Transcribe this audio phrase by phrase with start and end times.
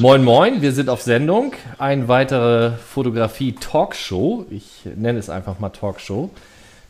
[0.00, 1.52] Moin, moin, wir sind auf Sendung.
[1.76, 4.46] Eine weitere Fotografie-Talkshow.
[4.48, 6.30] Ich nenne es einfach mal Talkshow.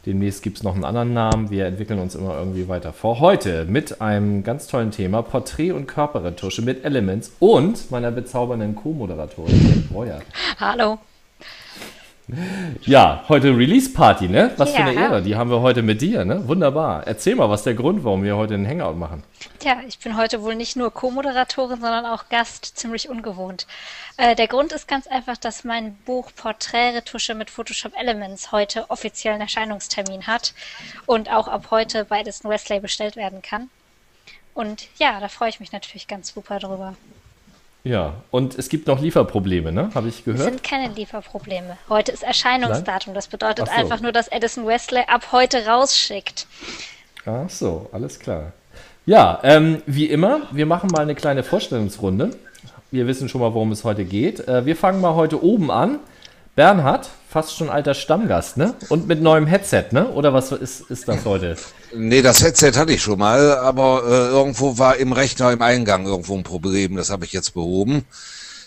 [0.07, 1.51] Demnächst gibt es noch einen anderen Namen.
[1.51, 3.19] Wir entwickeln uns immer irgendwie weiter vor.
[3.19, 9.89] Heute mit einem ganz tollen Thema: Porträt- und Körperretusche mit Elements und meiner bezaubernden Co-Moderatorin
[9.91, 10.20] Breuer.
[10.61, 11.01] Hallo.
[12.83, 14.52] Ja, heute Release-Party, ne?
[14.57, 15.01] Was für eine Ja.
[15.02, 15.23] Ehre.
[15.23, 16.47] Die haben wir heute mit dir, ne?
[16.48, 17.06] Wunderbar.
[17.06, 19.23] Erzähl mal, was ist der Grund, warum wir heute einen Hangout machen?
[19.59, 23.66] Tja, ich bin heute wohl nicht nur Co-Moderatorin, sondern auch Gast, ziemlich ungewohnt.
[24.16, 29.41] Äh, der Grund ist ganz einfach, dass mein Buch Porträtretusche mit Photoshop Elements heute offiziellen
[29.41, 30.55] Erscheinungstermin hat
[31.06, 33.70] und auch ab heute bei Edison Wesley bestellt werden kann.
[34.55, 36.95] Und ja, da freue ich mich natürlich ganz super drüber.
[37.83, 39.91] Ja, und es gibt noch Lieferprobleme, ne?
[39.95, 40.42] Habe ich Es gehört?
[40.42, 41.78] sind keine Lieferprobleme.
[41.89, 43.14] Heute ist Erscheinungsdatum.
[43.14, 43.73] Das bedeutet so.
[43.73, 46.47] einfach nur, dass Edison Wesley ab heute rausschickt.
[47.25, 48.53] Ach so, alles klar.
[49.06, 52.31] Ja, ähm, wie immer, wir machen mal eine kleine Vorstellungsrunde.
[52.91, 54.47] Wir wissen schon mal, worum es heute geht.
[54.47, 56.01] Äh, wir fangen mal heute oben an.
[56.56, 58.75] Bernhard, fast schon alter Stammgast, ne?
[58.89, 60.09] Und mit neuem Headset, ne?
[60.09, 61.57] Oder was ist, ist das heute?
[61.95, 66.07] Nee, das Headset hatte ich schon mal, aber äh, irgendwo war im Rechner im Eingang
[66.07, 66.97] irgendwo ein Problem.
[66.97, 68.05] Das habe ich jetzt behoben.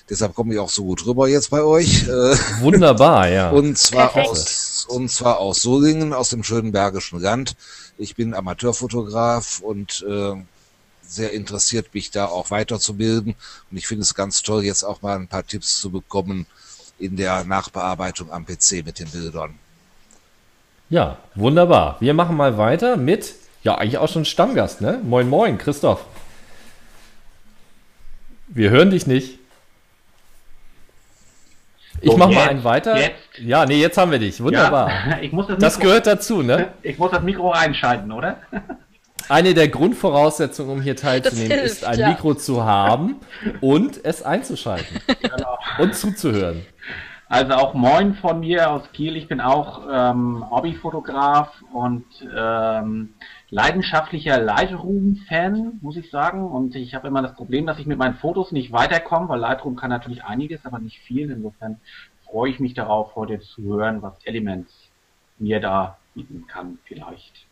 [0.09, 2.03] Deshalb komme ich auch so gut rüber jetzt bei euch.
[2.07, 3.49] Äh, Wunderbar, ja.
[3.49, 4.29] und zwar Perfekt.
[4.29, 7.55] aus und zwar aus Solingen, aus dem schönen Bergischen Land.
[7.97, 10.33] Ich bin Amateurfotograf und äh,
[11.05, 13.35] sehr interessiert, mich da auch weiterzubilden.
[13.71, 16.47] Und ich finde es ganz toll, jetzt auch mal ein paar Tipps zu bekommen
[17.03, 19.59] in der Nachbearbeitung am PC mit den Bildern.
[20.89, 21.97] Ja, wunderbar.
[21.99, 24.99] Wir machen mal weiter mit, ja, eigentlich auch schon Stammgast, ne?
[25.03, 26.05] Moin, moin, Christoph.
[28.47, 29.39] Wir hören dich nicht.
[32.01, 32.97] Ich So, mach mal einen weiter.
[32.99, 33.15] jetzt.
[33.39, 34.41] Ja, nee, jetzt haben wir dich.
[34.43, 34.89] Wunderbar.
[34.89, 36.73] Ja, ich muss das, Das Mikro, gehört dazu, ne?
[36.83, 38.37] Ich muss das Mikro einschalten, oder?
[39.29, 42.09] Eine der Grundvoraussetzungen, um hier teilzunehmen, hilft, ist ein ja.
[42.09, 43.15] Mikro zu haben
[43.61, 45.57] und es einzuschalten Genau.
[45.79, 46.65] und zuzuhören.
[47.29, 49.15] Also auch Moin von mir aus Kiel.
[49.17, 52.05] Ich bin auch ähm, Hobbyfotograf und
[52.37, 53.15] ähm,
[53.49, 56.45] leidenschaftlicher Lightroom-Fan, muss ich sagen.
[56.45, 59.75] Und ich habe immer das Problem, dass ich mit meinen Fotos nicht weiterkomme, weil Lightroom
[59.75, 61.31] kann natürlich einiges, aber nicht viel.
[61.31, 61.79] Insofern
[62.29, 64.71] freue ich mich darauf, heute zu hören, was Elements
[65.39, 67.42] mir da bieten kann, vielleicht.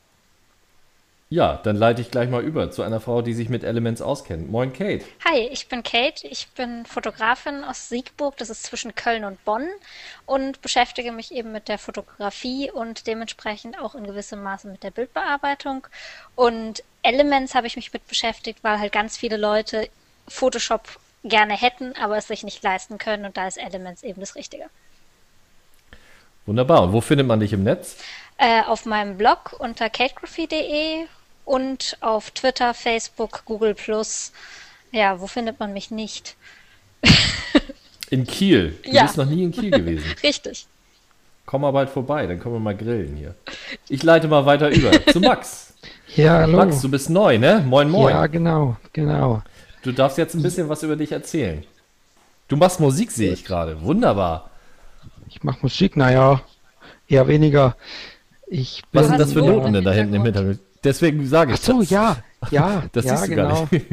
[1.32, 4.52] Ja, dann leite ich gleich mal über zu einer Frau, die sich mit Elements auskennt.
[4.52, 5.06] Moin, Kate.
[5.24, 6.28] Hi, ich bin Kate.
[6.28, 9.66] Ich bin Fotografin aus Siegburg, das ist zwischen Köln und Bonn,
[10.26, 14.92] und beschäftige mich eben mit der Fotografie und dementsprechend auch in gewissem Maße mit der
[14.92, 15.88] Bildbearbeitung.
[16.36, 19.88] Und Elements habe ich mich mit beschäftigt, weil halt ganz viele Leute
[20.28, 24.36] Photoshop gerne hätten, aber es sich nicht leisten können und da ist Elements eben das
[24.36, 24.66] Richtige.
[26.46, 26.84] Wunderbar.
[26.84, 27.96] Und wo findet man dich im Netz?
[28.36, 31.06] Äh, auf meinem Blog unter kategraphy.de
[31.46, 34.32] und auf Twitter, Facebook, Google Plus.
[34.92, 36.36] Ja, wo findet man mich nicht?
[38.10, 38.78] In Kiel.
[38.84, 39.04] Du Ja.
[39.04, 40.04] bist noch nie in Kiel gewesen.
[40.24, 40.66] Richtig.
[41.46, 43.36] Komm mal bald vorbei, dann können wir mal grillen hier.
[43.90, 45.68] Ich leite mal weiter über zu Max.
[46.18, 46.58] Ja, hallo.
[46.58, 47.64] Max, du bist neu, ne?
[47.66, 48.14] Moin, moin.
[48.14, 49.42] Ja, genau, genau.
[49.82, 51.64] Du darfst jetzt ein bisschen was über dich erzählen.
[52.50, 53.82] Du machst Musik, sehe ich gerade.
[53.82, 54.50] Wunderbar.
[55.30, 56.42] Ich mache Musik, naja,
[57.08, 57.78] eher weniger.
[58.48, 60.60] Ich bin, Was sind das für Noten denn da hinten im Hintergrund?
[60.84, 61.90] Deswegen sage ich Ach so, das.
[61.90, 63.86] ja, ja, Das ja, siehst du genau, gar nicht.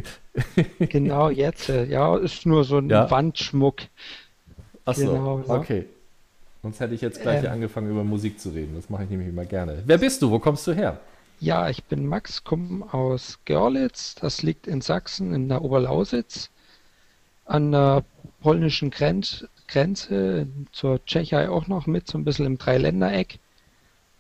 [0.93, 3.11] genau, jetzt, äh, ja, ist nur so ein Ja.
[3.11, 3.83] Wandschmuck.
[4.85, 5.55] Achso, Genau, ja.
[5.55, 5.87] okay.
[6.63, 7.53] Sonst hätte ich jetzt gleich Ähm.
[7.53, 8.75] angefangen, über Musik zu reden.
[8.75, 9.83] Das mache ich nämlich immer gerne.
[9.85, 10.31] Wer bist du?
[10.31, 10.99] Wo kommst du her?
[11.41, 16.51] Ja, ich bin Max, komme aus Görlitz, das liegt in Sachsen, in der Oberlausitz,
[17.45, 18.03] an der
[18.41, 23.39] polnischen Grenz, Grenze, zur Tschechei auch noch mit, so ein bisschen im Dreiländereck.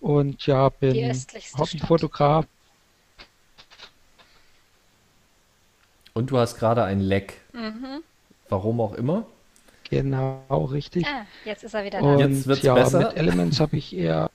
[0.01, 1.13] Und ja, bin
[1.57, 2.47] Hobbyfotograf.
[6.19, 7.35] Und du hast gerade ein Leck.
[7.53, 8.03] Mhm.
[8.49, 9.25] Warum auch immer.
[9.89, 10.43] Genau,
[10.73, 11.07] richtig.
[11.07, 12.05] Ah, jetzt ist er wieder da.
[12.07, 12.99] Und Jetzt wird's ja, besser.
[12.99, 14.29] mit Elements habe ich eher.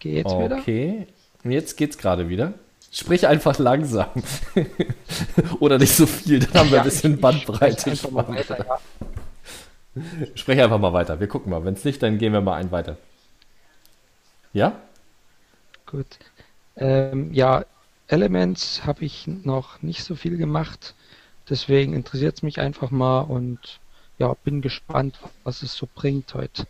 [0.00, 0.58] Geh jetzt wieder?
[0.58, 1.06] Okay.
[1.42, 2.52] Und jetzt geht's gerade wieder.
[2.92, 4.08] Sprich einfach langsam.
[5.60, 7.80] Oder nicht so viel, dann haben wir Ja, ein bisschen ich- ich Bandbreite.
[7.80, 8.50] spreche einfach mal Spannend.
[8.50, 8.66] weiter,
[9.96, 10.26] ja.
[10.34, 11.18] Sprech einfach mal weiter.
[11.18, 11.64] Wir gucken mal.
[11.64, 12.98] Wenn es nicht, dann gehen wir mal einen weiter.
[14.52, 14.72] Ja?
[15.86, 16.18] Gut.
[16.76, 17.64] Ähm, ja,
[18.08, 20.94] Elements habe ich noch nicht so viel gemacht.
[21.48, 23.80] Deswegen interessiert es mich einfach mal und
[24.18, 26.66] ja, bin gespannt, was es so bringt heute.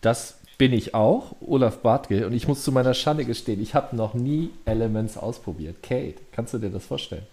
[0.00, 2.26] Das bin ich auch, Olaf Bartke.
[2.26, 5.82] Und ich muss zu meiner Schande gestehen, ich habe noch nie Elements ausprobiert.
[5.82, 7.26] Kate, kannst du dir das vorstellen?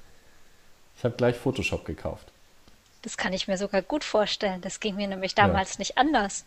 [0.97, 2.27] Ich habe gleich Photoshop gekauft.
[3.01, 4.61] Das kann ich mir sogar gut vorstellen.
[4.61, 6.43] Das ging mir nämlich damals nicht anders.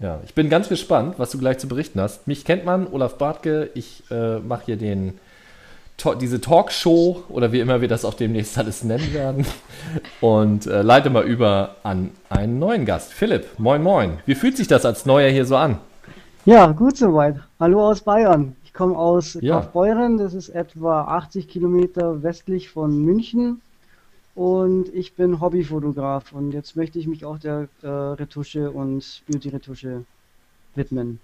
[0.00, 2.26] Ja, ich bin ganz gespannt, was du gleich zu berichten hast.
[2.26, 3.70] Mich kennt man, Olaf Bartke.
[3.74, 5.18] Ich äh, mache hier den
[5.96, 9.46] to diese Talkshow oder wie immer wir das auch demnächst alles nennen werden.
[10.20, 13.12] Und äh, leite mal über an einen neuen Gast.
[13.12, 14.18] Philipp, moin moin.
[14.26, 15.78] Wie fühlt sich das als Neuer hier so an?
[16.44, 17.36] Ja, gut soweit.
[17.60, 18.56] Hallo aus Bayern.
[18.64, 19.60] Ich komme aus Ja.
[19.60, 23.60] Kaufbeuren, das ist etwa 80 Kilometer westlich von München.
[24.34, 30.04] Und ich bin Hobbyfotograf und jetzt möchte ich mich auch der äh, Retusche und Beauty-Retusche
[30.74, 31.20] widmen.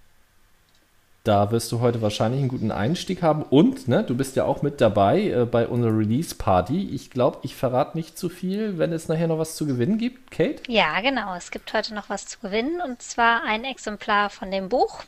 [1.23, 3.43] Da wirst du heute wahrscheinlich einen guten Einstieg haben.
[3.43, 6.89] Und, ne, du bist ja auch mit dabei äh, bei unserer Release-Party.
[6.95, 10.31] Ich glaube, ich verrate nicht zu viel, wenn es nachher noch was zu gewinnen gibt.
[10.31, 10.63] Kate?
[10.67, 11.35] Ja, genau.
[11.35, 15.03] Es gibt heute noch was zu gewinnen und zwar ein Exemplar von dem Buch.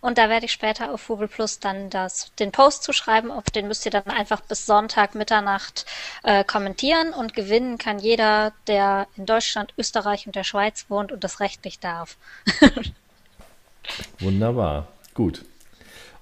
[0.00, 3.30] Und da werde ich später auf Google Plus dann das, den Post zuschreiben.
[3.30, 5.86] Auf den müsst ihr dann einfach bis Sonntag Mitternacht
[6.24, 7.12] äh, kommentieren.
[7.12, 11.78] Und gewinnen kann jeder, der in Deutschland, Österreich und der Schweiz wohnt und das rechtlich
[11.78, 12.16] darf.
[14.18, 14.88] Wunderbar.
[15.14, 15.44] Gut.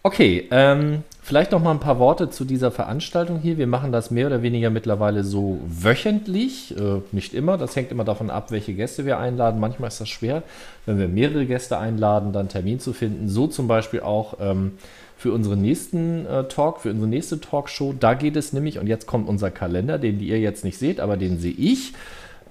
[0.04, 3.56] Okay, ähm, vielleicht noch mal ein paar Worte zu dieser Veranstaltung hier.
[3.56, 6.76] Wir machen das mehr oder weniger mittlerweile so wöchentlich.
[6.76, 9.60] Äh, nicht immer, das hängt immer davon ab, welche Gäste wir einladen.
[9.60, 10.42] Manchmal ist das schwer,
[10.86, 13.28] wenn wir mehrere Gäste einladen, dann Termin zu finden.
[13.28, 14.72] So zum Beispiel auch ähm,
[15.16, 17.94] für unseren nächsten äh, Talk, für unsere nächste Talkshow.
[17.98, 21.16] Da geht es nämlich, und jetzt kommt unser Kalender, den ihr jetzt nicht seht, aber
[21.16, 21.92] den sehe ich.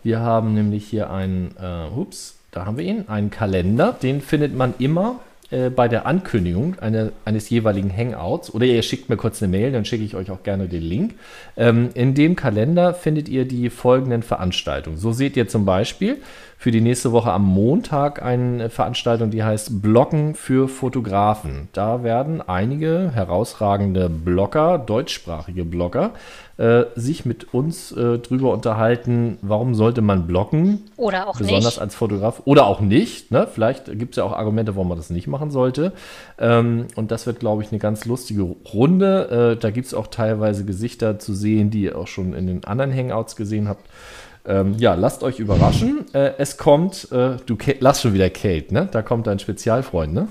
[0.03, 3.91] Wir haben nämlich hier einen, äh, ups, da haben wir ihn, einen Kalender.
[4.01, 5.19] Den findet man immer
[5.51, 8.53] äh, bei der Ankündigung eine, eines jeweiligen Hangouts.
[8.53, 11.15] Oder ihr schickt mir kurz eine Mail, dann schicke ich euch auch gerne den Link.
[11.57, 14.97] Ähm, in dem Kalender findet ihr die folgenden Veranstaltungen.
[14.97, 16.17] So seht ihr zum Beispiel
[16.57, 21.69] für die nächste Woche am Montag eine Veranstaltung, die heißt Bloggen für Fotografen.
[21.73, 26.11] Da werden einige herausragende Blogger, deutschsprachige Blogger,
[26.61, 31.81] äh, sich mit uns äh, drüber unterhalten, warum sollte man bloggen, Oder auch besonders nicht.
[31.81, 33.31] als Fotograf oder auch nicht.
[33.31, 33.47] Ne?
[33.51, 35.91] Vielleicht gibt es ja auch Argumente, warum man das nicht machen sollte.
[36.37, 39.55] Ähm, und das wird, glaube ich, eine ganz lustige Runde.
[39.55, 42.63] Äh, da gibt es auch teilweise Gesichter zu sehen, die ihr auch schon in den
[42.63, 43.87] anderen Hangouts gesehen habt.
[44.45, 46.05] Ähm, ja, lasst euch überraschen.
[46.13, 48.87] Äh, es kommt, äh, du lass schon wieder Kate, ne?
[48.91, 50.27] Da kommt dein Spezialfreund, ne?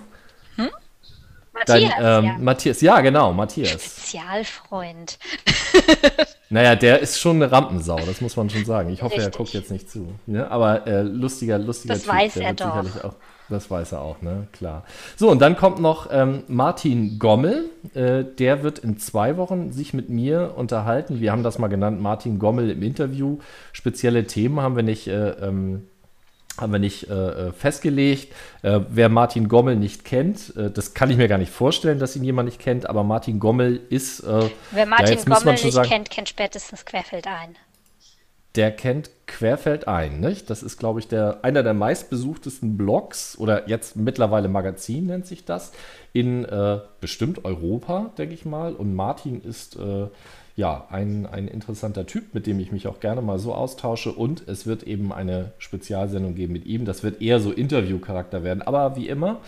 [1.66, 2.36] Dein, Matthias, ähm, ja.
[2.38, 3.70] Matthias, ja, genau, Matthias.
[3.70, 5.18] Spezialfreund.
[6.52, 8.90] Naja, der ist schon eine Rampensau, das muss man schon sagen.
[8.90, 9.36] Ich hoffe, er Richtig.
[9.36, 10.14] guckt jetzt nicht zu.
[10.26, 10.50] Ne?
[10.50, 12.82] Aber äh, lustiger, lustiger Das weiß er doch.
[12.82, 13.14] sicherlich auch.
[13.48, 14.48] Das weiß er auch, ne?
[14.52, 14.84] Klar.
[15.16, 17.70] So, und dann kommt noch ähm, Martin Gommel.
[17.94, 21.20] Äh, der wird in zwei Wochen sich mit mir unterhalten.
[21.20, 23.38] Wir haben das mal genannt, Martin Gommel im Interview.
[23.72, 25.06] Spezielle Themen haben wir nicht.
[25.06, 25.88] Äh, ähm,
[26.60, 28.32] haben wir nicht äh, äh, festgelegt.
[28.62, 32.16] Äh, wer Martin Gommel nicht kennt, äh, das kann ich mir gar nicht vorstellen, dass
[32.16, 34.20] ihn jemand nicht kennt, aber Martin Gommel ist.
[34.20, 37.56] Äh, Wer Martin man Gommel nicht sagen- kennt, kennt spätestens Querfeld ein.
[38.56, 40.50] der kennt Querfeld ein, nicht?
[40.50, 45.44] Das ist, glaube ich, der, einer der meistbesuchtesten Blogs oder jetzt mittlerweile Magazin nennt sich
[45.44, 45.70] das,
[46.12, 48.74] in äh, bestimmt Europa, denke ich mal.
[48.74, 49.76] Und Martin ist
[50.60, 54.12] ja ein, ein interessanter Typ, mit dem ich mich auch gerne mal so austausche.
[54.12, 56.84] Und es wird eben eine Spezialsendung geben mit ihm.
[56.84, 59.40] Das wird eher so Interviewcharakter werden, aber wie immer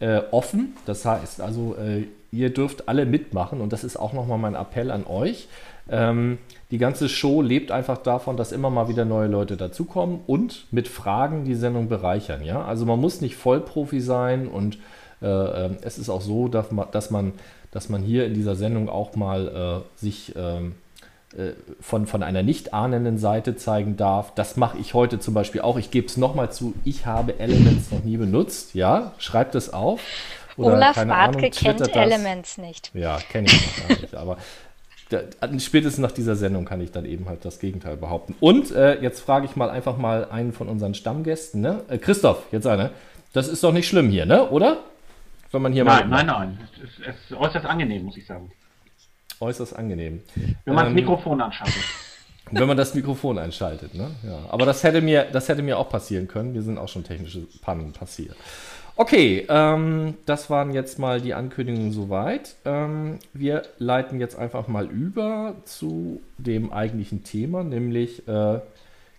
[0.00, 0.74] äh, offen.
[0.84, 4.90] Das heißt also, äh, ihr dürft alle mitmachen und das ist auch nochmal mein Appell
[4.90, 5.48] an euch.
[5.88, 6.38] Ähm,
[6.72, 10.88] die ganze Show lebt einfach davon, dass immer mal wieder neue Leute dazukommen und mit
[10.88, 12.44] Fragen die Sendung bereichern.
[12.44, 12.64] Ja?
[12.64, 14.78] Also man muss nicht Vollprofi sein und
[15.22, 17.32] äh, ähm, es ist auch so, dass man, dass man,
[17.76, 20.76] dass man hier in dieser Sendung auch mal äh, sich ähm,
[21.36, 24.32] äh, von, von einer nicht ahnenden Seite zeigen darf.
[24.34, 25.76] Das mache ich heute zum Beispiel auch.
[25.76, 28.74] Ich gebe es nochmal zu, ich habe Elements noch nie benutzt.
[28.74, 30.00] Ja, schreibt es auf.
[30.56, 31.88] Oder, Olaf Bartke kennt das.
[31.88, 32.92] Elements nicht.
[32.94, 34.38] Ja, kenne ich noch gar nicht, aber
[35.10, 35.20] da,
[35.58, 38.34] spätestens nach dieser Sendung kann ich dann eben halt das Gegenteil behaupten.
[38.40, 41.82] Und äh, jetzt frage ich mal einfach mal einen von unseren Stammgästen, ne?
[41.90, 42.88] Äh, Christoph, jetzt einer.
[43.34, 44.48] Das ist doch nicht schlimm hier, ne?
[44.48, 44.78] Oder?
[45.52, 46.68] Wenn man hier Nein, mal nein, nein.
[46.74, 48.50] Es ist, es ist äußerst angenehm, muss ich sagen.
[49.40, 50.22] äußerst angenehm.
[50.64, 51.82] Wenn man das Ähm, Mikrofon anschaltet.
[52.52, 54.08] Wenn man das Mikrofon einschaltet, ne?
[54.24, 54.38] Ja.
[54.50, 56.52] Aber das hätte mir, das hätte mir auch passieren können.
[56.52, 58.36] Mir sind auch schon technische Pannen passiert.
[58.94, 62.54] Okay, ähm, das waren jetzt mal die Ankündigungen soweit.
[62.64, 68.60] Ähm, wir leiten jetzt einfach mal über zu dem eigentlichen Thema, nämlich äh,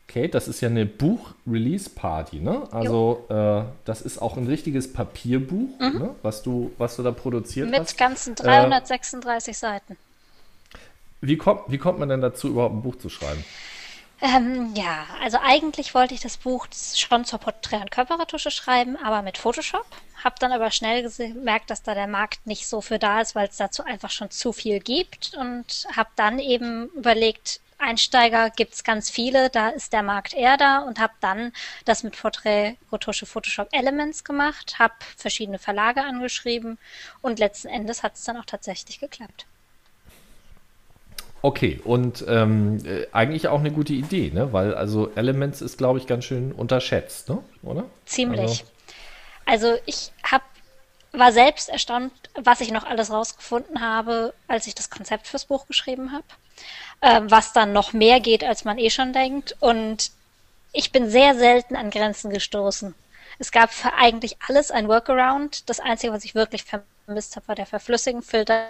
[0.07, 2.63] Kate, das ist ja eine Buch-Release-Party, ne?
[2.71, 6.15] Also äh, das ist auch ein richtiges Papierbuch, ne?
[6.21, 7.97] was, du, was du da produziert Mit hast.
[7.97, 9.97] ganzen 336 Seiten.
[11.19, 13.43] Wie kommt, wie kommt man denn dazu, überhaupt ein Buch zu schreiben?
[14.19, 19.21] Ähm, ja, also eigentlich wollte ich das Buch schon zur Porträt- und Körperretusche schreiben, aber
[19.21, 19.85] mit Photoshop.
[20.23, 23.47] Hab dann aber schnell gemerkt, dass da der Markt nicht so für da ist, weil
[23.47, 29.09] es dazu einfach schon zu viel gibt und habe dann eben überlegt, Einsteiger gibt's ganz
[29.09, 31.53] viele, da ist der Markt eher da und habe dann
[31.85, 36.77] das mit Porträt, Retusche, Photoshop Elements gemacht, habe verschiedene Verlage angeschrieben
[37.21, 39.45] und letzten Endes hat es dann auch tatsächlich geklappt.
[41.43, 44.51] Okay, und ähm, äh, eigentlich auch eine gute Idee, ne?
[44.53, 47.43] Weil also Elements ist, glaube ich, ganz schön unterschätzt, ne?
[47.61, 47.85] Oder?
[48.05, 48.65] Ziemlich.
[49.45, 50.43] Also, also ich habe
[51.13, 55.67] war selbst erstaunt, was ich noch alles rausgefunden habe, als ich das Konzept fürs Buch
[55.67, 56.25] geschrieben habe.
[57.01, 59.55] Ähm, was dann noch mehr geht, als man eh schon denkt.
[59.59, 60.11] Und
[60.73, 62.95] ich bin sehr selten an Grenzen gestoßen.
[63.39, 65.69] Es gab für eigentlich alles ein Workaround.
[65.69, 68.65] Das Einzige, was ich wirklich vermisst habe, war der Verflüssigenfilter.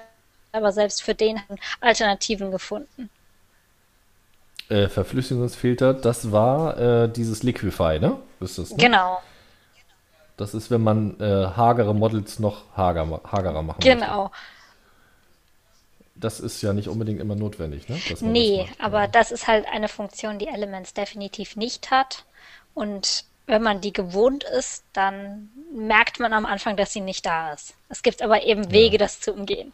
[0.51, 3.09] Aber selbst für den haben Alternativen gefunden.
[4.69, 8.17] Äh, Verflüssigungsfilter, das war äh, dieses Liquify, ne?
[8.41, 8.77] Ist das, ne?
[8.77, 9.21] Genau.
[10.35, 14.23] Das ist, wenn man äh, hagere Models noch hager, hagerer machen Genau.
[14.23, 14.37] Möchte.
[16.19, 17.99] Das ist ja nicht unbedingt immer notwendig, ne?
[18.21, 19.07] nee, das aber ja.
[19.07, 22.25] das ist halt eine Funktion, die Elements definitiv nicht hat.
[22.73, 27.53] Und wenn man die gewohnt ist, dann merkt man am Anfang, dass sie nicht da
[27.53, 27.75] ist.
[27.89, 28.99] Es gibt aber eben Wege, ja.
[28.99, 29.73] das zu umgehen.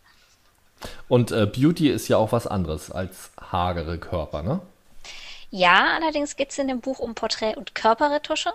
[1.07, 4.61] Und äh, Beauty ist ja auch was anderes als hagere Körper, ne?
[5.49, 8.53] Ja, allerdings geht es in dem Buch um Porträt- und Körperretusche.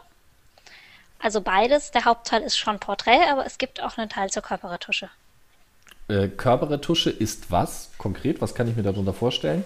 [1.21, 1.91] Also beides.
[1.91, 5.09] Der Hauptteil ist schon Porträt, aber es gibt auch einen Teil zur Körperretusche.
[6.09, 8.41] Äh, Körperretusche ist was konkret?
[8.41, 9.65] Was kann ich mir darunter vorstellen?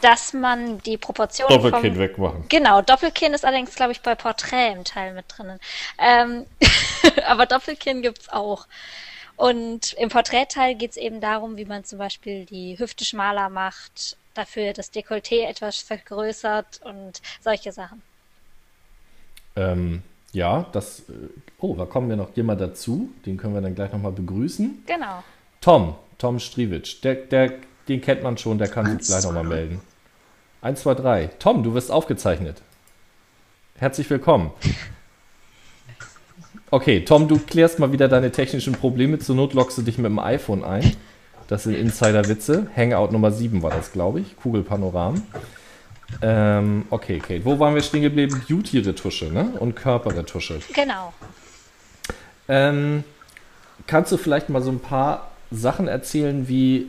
[0.00, 1.54] Dass man die Proportionen.
[1.54, 2.44] Doppelkinn vom, wegmachen.
[2.48, 5.60] Genau, Doppelkinn ist allerdings, glaube ich, bei Porträt im Teil mit drinnen.
[5.98, 6.46] Ähm,
[7.26, 8.66] aber Doppelkinn gibt es auch.
[9.36, 14.16] Und im Porträtteil geht es eben darum, wie man zum Beispiel die Hüfte schmaler macht,
[14.32, 18.00] dafür das Dekolleté etwas vergrößert und solche Sachen.
[19.56, 20.02] Ähm,
[20.32, 21.00] ja, das.
[21.00, 21.28] Äh,
[21.58, 23.10] oh, da kommen wir noch jemand dazu.
[23.26, 24.84] Den können wir dann gleich nochmal begrüßen.
[24.86, 25.22] Genau.
[25.66, 27.02] Tom, Tom Striewitsch.
[27.02, 27.54] Der, der,
[27.88, 29.80] den kennt man schon, der kann sich gleich nochmal melden.
[30.62, 31.28] Eins, zwei, drei.
[31.40, 32.62] Tom, du wirst aufgezeichnet.
[33.74, 34.52] Herzlich willkommen.
[36.70, 39.18] Okay, Tom, du klärst mal wieder deine technischen Probleme.
[39.18, 40.94] Zur Not loggst du dich mit dem iPhone ein.
[41.48, 42.68] Das sind Insider-Witze.
[42.76, 44.36] Hangout Nummer 7 war das, glaube ich.
[44.36, 45.20] Kugelpanoram.
[46.22, 47.44] Ähm, okay, Kate.
[47.44, 48.40] Wo waren wir stehen geblieben?
[48.48, 49.54] Beauty-Retusche, ne?
[49.58, 50.60] Und Körperretusche.
[50.72, 51.12] Genau.
[52.46, 53.02] Ähm,
[53.88, 56.86] kannst du vielleicht mal so ein paar Sachen erzählen, wie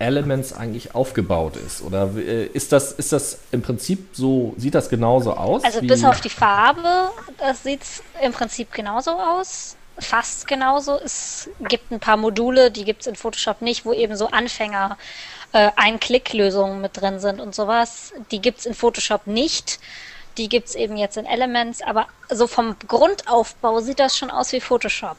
[0.00, 1.82] Elements eigentlich aufgebaut ist?
[1.82, 5.62] Oder äh, ist das, ist das im Prinzip so, sieht das genauso aus?
[5.62, 9.76] Also bis auf die Farbe, das sieht es im Prinzip genauso aus.
[9.98, 10.98] Fast genauso.
[11.04, 14.96] Es gibt ein paar Module, die gibt es in Photoshop nicht, wo eben so Anfänger
[15.52, 18.14] äh, Ein-Klick-Lösungen mit drin sind und sowas.
[18.30, 19.78] Die gibt es in Photoshop nicht.
[20.38, 24.52] Die gibt es eben jetzt in Elements, aber so vom Grundaufbau sieht das schon aus
[24.52, 25.18] wie Photoshop.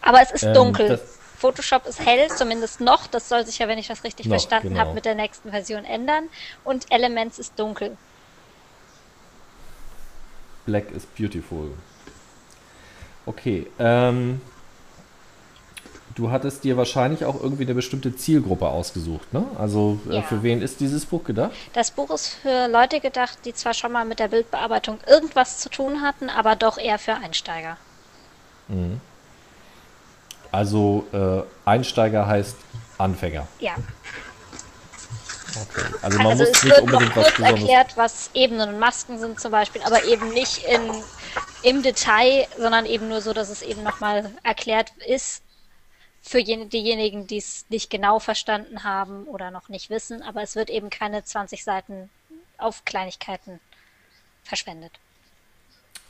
[0.00, 1.00] Aber es ist ähm, dunkel.
[1.38, 3.06] Photoshop ist hell, zumindest noch.
[3.06, 4.80] Das soll sich ja, wenn ich das richtig noch, verstanden genau.
[4.80, 6.28] habe, mit der nächsten Version ändern.
[6.64, 7.96] Und Elements ist dunkel.
[10.66, 11.70] Black is beautiful.
[13.24, 13.68] Okay.
[13.78, 14.40] Ähm,
[16.16, 19.44] du hattest dir wahrscheinlich auch irgendwie eine bestimmte Zielgruppe ausgesucht, ne?
[19.56, 20.22] Also äh, ja.
[20.22, 21.52] für wen ist dieses Buch gedacht?
[21.72, 25.70] Das Buch ist für Leute gedacht, die zwar schon mal mit der Bildbearbeitung irgendwas zu
[25.70, 27.76] tun hatten, aber doch eher für Einsteiger.
[28.66, 29.00] Mhm.
[30.50, 32.56] Also äh, Einsteiger heißt
[32.98, 33.46] Anfänger.
[33.60, 33.74] Ja.
[35.60, 35.86] Okay.
[36.02, 39.50] Also man also muss nicht unbedingt was kurz erklärt, was Ebenen und Masken sind zum
[39.50, 40.90] Beispiel, aber eben nicht in,
[41.62, 45.42] im Detail, sondern eben nur so, dass es eben nochmal erklärt ist
[46.22, 50.22] für diejenigen, die es nicht genau verstanden haben oder noch nicht wissen.
[50.22, 52.10] Aber es wird eben keine 20 Seiten
[52.58, 53.60] auf Kleinigkeiten
[54.44, 54.92] verschwendet.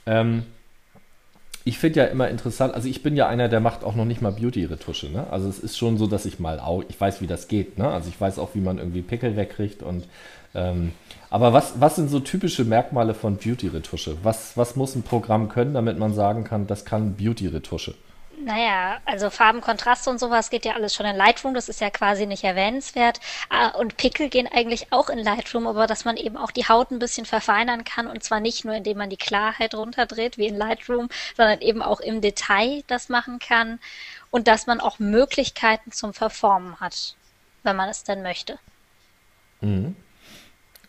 [0.05, 0.45] Ähm,
[1.65, 4.21] ich finde ja immer interessant, also ich bin ja einer, der macht auch noch nicht
[4.21, 5.09] mal Beauty-Retusche.
[5.09, 5.27] Ne?
[5.29, 7.77] Also es ist schon so, dass ich mal auch, ich weiß, wie das geht.
[7.77, 7.87] Ne?
[7.87, 10.05] Also ich weiß auch, wie man irgendwie Pickel wegkriegt und
[10.55, 10.93] ähm,
[11.29, 14.17] aber was, was sind so typische Merkmale von Beauty-Retusche?
[14.23, 17.93] Was, was muss ein Programm können, damit man sagen kann, das kann Beauty-Retusche?
[18.41, 21.89] Naja, also Farben, Kontraste und sowas geht ja alles schon in Lightroom, das ist ja
[21.89, 23.19] quasi nicht erwähnenswert.
[23.49, 26.89] Ah, und Pickel gehen eigentlich auch in Lightroom, aber dass man eben auch die Haut
[26.91, 30.55] ein bisschen verfeinern kann und zwar nicht nur, indem man die Klarheit runterdreht, wie in
[30.57, 33.79] Lightroom, sondern eben auch im Detail das machen kann
[34.31, 37.15] und dass man auch Möglichkeiten zum Verformen hat,
[37.63, 38.57] wenn man es denn möchte.
[39.59, 39.97] Mhm.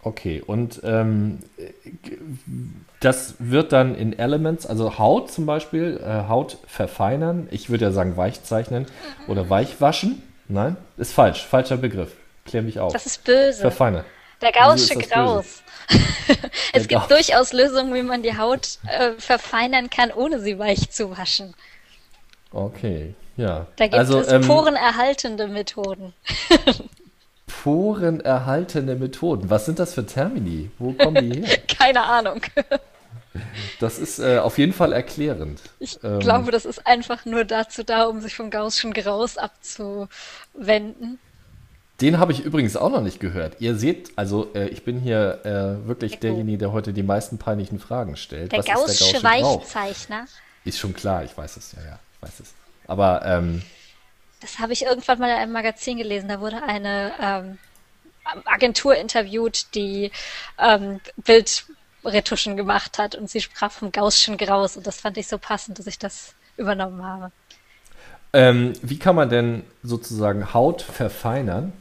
[0.02, 1.40] Okay, und ähm,
[3.00, 7.92] das wird dann in Elements, also Haut zum Beispiel, äh, Haut verfeinern, ich würde ja
[7.92, 8.86] sagen weich zeichnen
[9.28, 10.22] oder weich waschen.
[10.48, 12.12] Nein, ist falsch, falscher Begriff.
[12.46, 12.92] Klär mich auf.
[12.92, 13.60] Das ist böse.
[13.60, 14.04] Verfeinern.
[14.40, 15.62] Der Gaußsche Graus.
[16.72, 17.08] es gibt Gauss.
[17.08, 21.54] durchaus Lösungen, wie man die Haut äh, verfeinern kann, ohne sie weich zu waschen.
[22.52, 23.66] Okay, ja.
[23.76, 26.14] Da gibt also, es ähm, porenerhaltende Methoden.
[27.62, 29.50] porenerhaltende Methoden.
[29.50, 30.70] Was sind das für Termini?
[30.78, 31.58] Wo kommen die her?
[31.78, 32.40] Keine Ahnung.
[33.78, 35.60] Das ist äh, auf jeden Fall erklärend.
[35.78, 41.18] Ich ähm, glaube, das ist einfach nur dazu da, um sich vom Gaußschen Graus abzuwenden.
[42.00, 43.56] Den habe ich übrigens auch noch nicht gehört.
[43.60, 46.22] Ihr seht, also äh, ich bin hier äh, wirklich Ecco.
[46.22, 48.52] derjenige, der heute die meisten peinlichen Fragen stellt.
[48.52, 49.60] Der Was ist Gaußsche Gaußsche Grauch?
[49.60, 50.26] Weichzeichner.
[50.64, 52.54] Ist schon klar, ich weiß es, ja, ja, ich weiß es.
[52.86, 53.62] Aber ähm,
[54.40, 56.28] Das habe ich irgendwann mal in einem Magazin gelesen.
[56.28, 57.58] Da wurde eine ähm,
[58.46, 60.10] Agentur interviewt, die
[60.58, 65.38] ähm, Bildretuschen gemacht hat und sie sprach vom Gaußschen Graus und das fand ich so
[65.38, 67.32] passend, dass ich das übernommen habe.
[68.32, 71.72] ähm, wie kann man denn sozusagen Haut verfeinern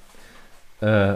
[0.82, 1.16] äh,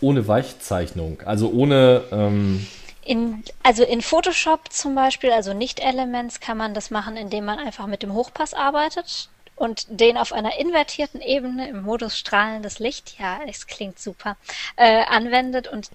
[0.00, 1.22] ohne Weichzeichnung?
[1.24, 2.66] Also ohne, ähm,
[3.04, 7.58] In, also in Photoshop zum Beispiel, also nicht Elements, kann man das machen, indem man
[7.58, 13.18] einfach mit dem Hochpass arbeitet und den auf einer invertierten Ebene im Modus strahlendes Licht,
[13.18, 14.36] ja, es klingt super,
[14.76, 15.90] äh, anwendet und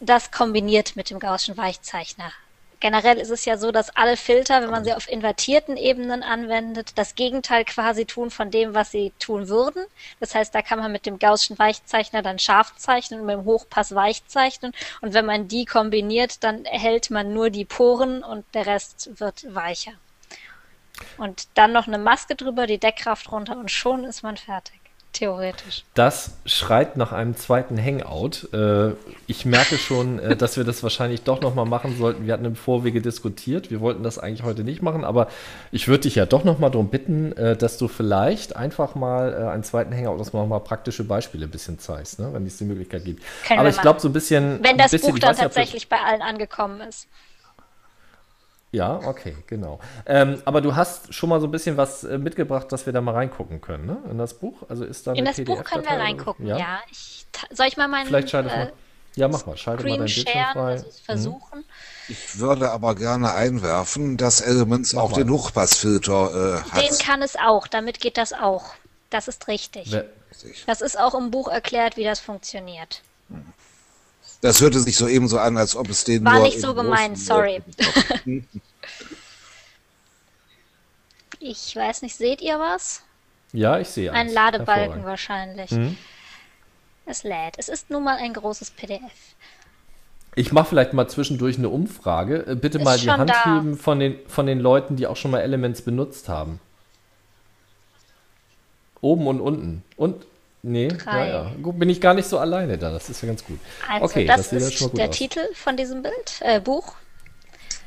[0.00, 2.32] das kombiniert mit dem Gaußschen Weichzeichner.
[2.80, 6.92] Generell ist es ja so, dass alle Filter, wenn man sie auf invertierten Ebenen anwendet,
[6.94, 9.84] das Gegenteil quasi tun von dem, was sie tun würden.
[10.18, 13.44] Das heißt, da kann man mit dem Gaußschen Weichzeichner dann scharf zeichnen und mit dem
[13.44, 14.72] Hochpass weich zeichnen.
[15.02, 19.54] Und wenn man die kombiniert, dann erhält man nur die Poren und der Rest wird
[19.54, 19.92] weicher.
[21.18, 24.80] Und dann noch eine Maske drüber, die Deckkraft runter und schon ist man fertig.
[25.12, 25.84] Theoretisch.
[25.94, 28.48] das schreit nach einem zweiten Hangout.
[28.52, 28.94] Äh,
[29.26, 32.26] ich merke schon, äh, dass wir das wahrscheinlich doch nochmal machen sollten.
[32.26, 33.72] Wir hatten im Vorwege diskutiert.
[33.72, 35.26] Wir wollten das eigentlich heute nicht machen, aber
[35.72, 39.64] ich würde dich ja doch nochmal darum bitten, äh, dass du vielleicht einfach mal einen
[39.64, 42.32] zweiten Hangout, dass man mal praktische Beispiele ein bisschen zeigst, ne?
[42.32, 43.24] wenn es die Möglichkeit gibt.
[43.46, 44.60] Können aber ich glaube, so ein bisschen.
[44.62, 47.08] Wenn das bisschen, Buch dann tatsächlich bei allen angekommen ist.
[48.72, 49.80] Ja, okay, genau.
[50.06, 53.00] Ähm, aber du hast schon mal so ein bisschen was äh, mitgebracht, dass wir da
[53.00, 53.98] mal reingucken können, ne?
[54.10, 54.62] In das Buch?
[54.68, 56.80] Also ist da In das Buch können wir reingucken, ja.
[56.90, 58.72] Ich, ta- soll ich mal meinen Vielleicht schalte ich äh, mal.
[59.16, 59.56] Ja, mach mal.
[59.56, 60.60] Schalte mal dein Bildschirm frei.
[60.72, 61.64] also es versuchen?
[62.08, 65.16] Ich würde aber gerne einwerfen, dass Elements auch mal.
[65.16, 66.98] den Hochpassfilter äh, Den hat.
[67.00, 68.74] kann es auch, damit geht das auch.
[69.10, 69.90] Das ist richtig.
[69.90, 70.04] Wer,
[70.68, 73.02] Das ist auch im Buch erklärt, wie das funktioniert.
[74.40, 76.74] Das hörte sich so eben so an, als ob es den War nur nicht so
[76.74, 77.62] gemeint, sorry.
[81.42, 83.02] Ich weiß nicht, seht ihr was?
[83.52, 84.28] ja, ich sehe Ein.
[84.28, 85.70] Ladebalken wahrscheinlich.
[85.70, 85.96] Mhm.
[87.06, 87.54] Es lädt.
[87.56, 89.10] Es ist nun mal ein großes PDF.
[90.36, 92.46] Ich mache vielleicht mal zwischendurch eine Umfrage.
[92.46, 93.44] Äh, Bitte Ist mal die Hand da.
[93.56, 96.60] heben von den, von den Leuten, die auch schon mal Elements benutzt haben.
[99.00, 99.82] Oben und unten.
[99.96, 100.26] Und,
[100.62, 101.28] nee, Drei.
[101.28, 101.52] ja, ja.
[101.62, 102.90] Gut, bin ich gar nicht so alleine da.
[102.90, 103.58] Das ist ja ganz gut.
[103.88, 105.16] Also, okay, das, ja ist der aus.
[105.16, 106.94] Titel von diesem Bild, äh, Buch.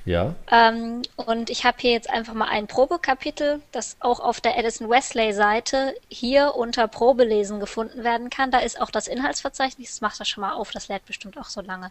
[0.05, 4.57] Ja, Ähm, und ich habe hier jetzt einfach mal ein Probekapitel, das auch auf der
[4.57, 8.51] Edison Wesley Seite hier unter Probelesen gefunden werden kann.
[8.51, 9.91] Da ist auch das Inhaltsverzeichnis.
[9.91, 10.71] Das macht das schon mal auf.
[10.71, 11.89] Das lädt bestimmt auch so lange.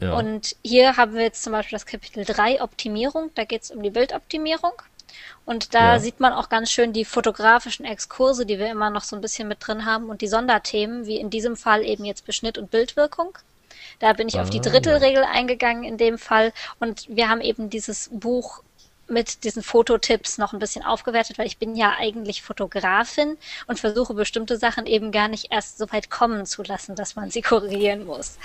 [0.00, 0.14] ja.
[0.14, 3.30] Und hier haben wir jetzt zum Beispiel das Kapitel 3 Optimierung.
[3.36, 4.72] Da geht es um die Bildoptimierung.
[5.44, 5.98] Und da Ja.
[6.00, 9.48] sieht man auch ganz schön die fotografischen Exkurse, die wir immer noch so ein bisschen
[9.48, 13.36] mit drin haben und die Sonderthemen, wie in diesem Fall eben jetzt Beschnitt und Bildwirkung.
[13.98, 14.62] Da bin ich auf die Ah.
[14.62, 16.52] Drittelregel eingegangen in dem Fall.
[16.78, 18.62] Und wir haben eben dieses Buch
[19.08, 24.14] mit diesen Fototipps noch ein bisschen aufgewertet, weil ich bin ja eigentlich Fotografin und versuche
[24.14, 28.06] bestimmte Sachen eben gar nicht erst so weit kommen zu lassen, dass man sie korrigieren
[28.06, 28.38] muss.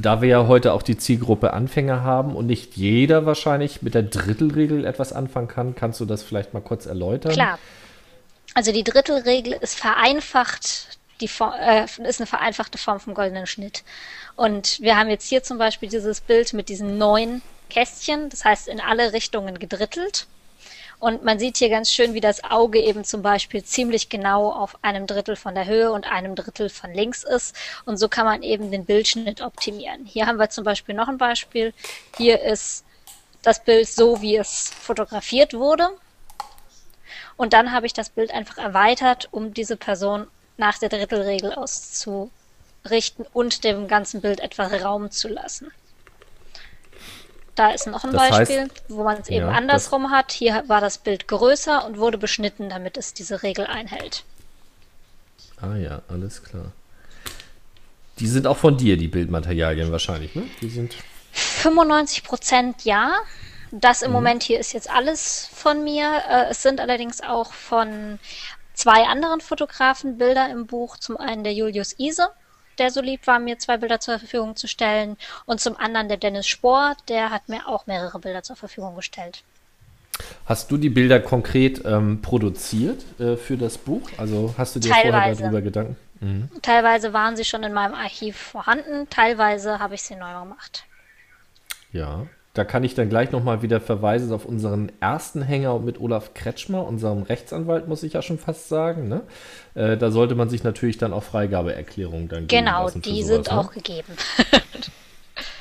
[0.00, 4.04] Da wir ja heute auch die Zielgruppe Anfänger haben und nicht jeder wahrscheinlich mit der
[4.04, 7.32] Drittelregel etwas anfangen kann, kannst du das vielleicht mal kurz erläutern?
[7.32, 7.58] Klar.
[8.54, 13.82] Also die Drittelregel ist vereinfacht, die Form, äh, ist eine vereinfachte Form vom goldenen Schnitt.
[14.36, 18.68] Und wir haben jetzt hier zum Beispiel dieses Bild mit diesen neun Kästchen, das heißt
[18.68, 20.26] in alle Richtungen gedrittelt.
[21.00, 24.76] Und man sieht hier ganz schön, wie das Auge eben zum Beispiel ziemlich genau auf
[24.82, 27.54] einem Drittel von der Höhe und einem Drittel von links ist.
[27.84, 30.06] Und so kann man eben den Bildschnitt optimieren.
[30.06, 31.72] Hier haben wir zum Beispiel noch ein Beispiel.
[32.16, 32.84] Hier ist
[33.42, 35.88] das Bild so, wie es fotografiert wurde.
[37.36, 43.24] Und dann habe ich das Bild einfach erweitert, um diese Person nach der Drittelregel auszurichten
[43.32, 45.70] und dem ganzen Bild etwas Raum zu lassen.
[47.58, 50.30] Da ist noch ein Das heißt- Beispiel, wo man es eben Ja, andersrum hat.
[50.30, 54.22] Hier war das Bild größer und wurde beschnitten, damit es diese Regel einhält.
[55.60, 56.66] Ah ja, alles klar.
[58.20, 60.44] Die sind auch von dir, die Bildmaterialien wahrscheinlich, ne?
[60.60, 60.94] Die sind.
[61.32, 63.12] 95 Prozent ja.
[63.72, 64.06] Das Mhm.
[64.06, 66.22] im Moment hier ist jetzt alles von mir.
[66.28, 68.20] Äh, Es sind allerdings auch von
[68.72, 70.96] zwei anderen Fotografen Bilder im Buch.
[70.96, 72.28] Zum einen der Julius Ise,
[72.78, 75.16] der so lieb war, mir zwei Bilder zur Verfügung zu stellen.
[75.46, 79.42] Und zum anderen der Dennis Spohr, der hat mir auch mehrere Bilder zur Verfügung gestellt.
[80.46, 84.08] Hast du die Bilder konkret ähm, produziert äh, für das Buch?
[84.16, 85.42] Also hast du dir vorher Teilweise.
[85.42, 85.96] darüber Gedanken?
[86.62, 90.84] Teilweise waren sie schon in meinem Archiv vorhanden, teilweise habe ich sie neu gemacht.
[91.92, 92.26] Ja.
[92.58, 96.84] Da kann ich dann gleich nochmal wieder verweisen auf unseren ersten Hangout mit Olaf Kretschmer,
[96.84, 99.06] unserem Rechtsanwalt, muss ich ja schon fast sagen.
[99.06, 99.22] Ne?
[99.76, 103.46] Äh, da sollte man sich natürlich dann auch Freigabeerklärungen dann geben Genau, die sowas, sind
[103.46, 103.58] ne?
[103.58, 104.12] auch gegeben.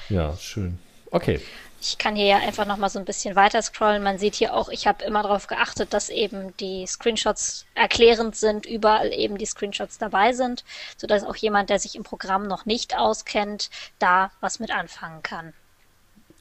[0.09, 0.79] Ja, schön.
[1.11, 1.41] Okay.
[1.81, 4.01] Ich kann hier ja einfach nochmal so ein bisschen weiter scrollen.
[4.01, 8.65] Man sieht hier auch, ich habe immer darauf geachtet, dass eben die Screenshots erklärend sind,
[8.65, 10.63] überall eben die Screenshots dabei sind,
[10.95, 15.53] sodass auch jemand, der sich im Programm noch nicht auskennt, da was mit anfangen kann.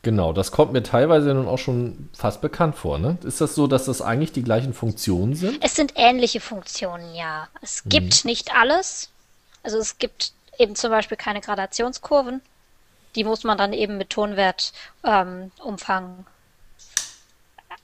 [0.06, 3.00] Genau, das kommt mir teilweise nun auch schon fast bekannt vor.
[3.00, 3.18] Ne?
[3.24, 5.58] Ist das so, dass das eigentlich die gleichen Funktionen sind?
[5.64, 7.48] Es sind ähnliche Funktionen, ja.
[7.60, 9.10] Es gibt nicht alles.
[9.64, 12.40] Also es gibt eben zum Beispiel keine Gradationskurven.
[13.16, 15.50] Die muss man dann eben mit Tonwertumfang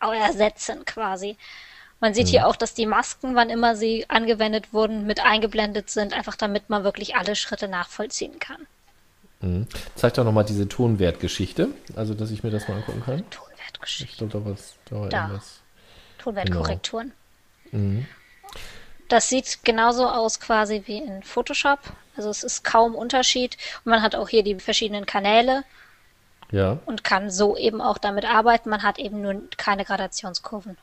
[0.00, 1.36] ähm, ersetzen quasi.
[1.98, 6.12] Man sieht hier auch, dass die Masken, wann immer sie angewendet wurden, mit eingeblendet sind,
[6.12, 8.68] einfach damit man wirklich alle Schritte nachvollziehen kann.
[9.42, 9.66] Mhm.
[9.96, 13.18] Zeig doch nochmal diese Tonwertgeschichte, also dass ich mir das mal angucken kann.
[13.18, 15.22] Ich Tonwertgeschichte, glaube, da was, da war Da.
[15.24, 15.60] irgendwas.
[16.18, 17.12] Tonwertkorrekturen.
[17.72, 18.06] Mhm.
[19.08, 21.80] Das sieht genauso aus quasi wie in Photoshop.
[22.16, 23.56] Also es ist kaum Unterschied.
[23.84, 25.64] Und man hat auch hier die verschiedenen Kanäle
[26.50, 28.70] Ja, und kann so eben auch damit arbeiten.
[28.70, 30.78] Man hat eben nur keine Gradationskurven.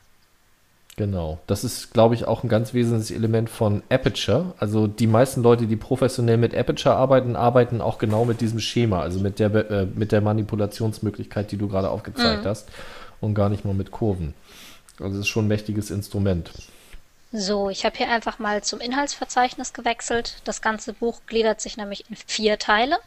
[1.00, 1.38] Genau.
[1.46, 4.52] Das ist, glaube ich, auch ein ganz wesentliches Element von Aperture.
[4.58, 9.00] Also die meisten Leute, die professionell mit Aperture arbeiten, arbeiten auch genau mit diesem Schema,
[9.00, 12.68] also mit der, äh, mit der Manipulationsmöglichkeit, die du gerade aufgezeigt hast
[13.22, 14.34] und gar nicht mal mit Kurven.
[15.00, 16.50] Also es ist schon ein mächtiges Instrument.
[17.32, 20.42] So, ich habe hier einfach mal zum Inhaltsverzeichnis gewechselt.
[20.44, 22.98] Das ganze Buch gliedert sich nämlich in vier Teile.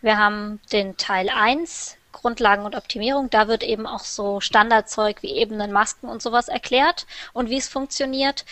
[0.00, 3.30] Wir haben den Teil 1, Grundlagen und Optimierung.
[3.30, 7.68] Da wird eben auch so Standardzeug wie Ebenen, Masken und sowas erklärt und wie es
[7.68, 8.44] funktioniert.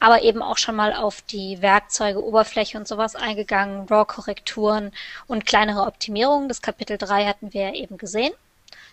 [0.00, 4.92] Aber eben auch schon mal auf die Werkzeuge, Oberfläche und sowas eingegangen, RAW-Korrekturen
[5.26, 6.48] und kleinere Optimierungen.
[6.48, 8.34] Das Kapitel 3 hatten wir ja eben gesehen.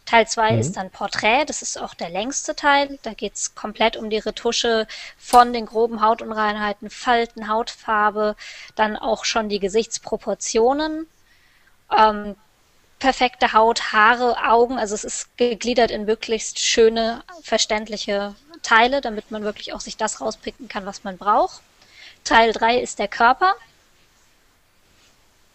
[0.05, 2.99] Teil 2 ist dann Porträt, das ist auch der längste Teil.
[3.03, 8.35] Da geht's komplett um die Retusche von den groben Hautunreinheiten, Falten, Hautfarbe,
[8.75, 11.07] dann auch schon die Gesichtsproportionen,
[11.97, 12.35] ähm,
[13.01, 14.79] perfekte Haut, Haare, Augen.
[14.79, 20.21] Also es ist gegliedert in möglichst schöne, verständliche Teile, damit man wirklich auch sich das
[20.21, 21.61] rauspicken kann, was man braucht.
[22.23, 23.53] Teil 3 ist der Körper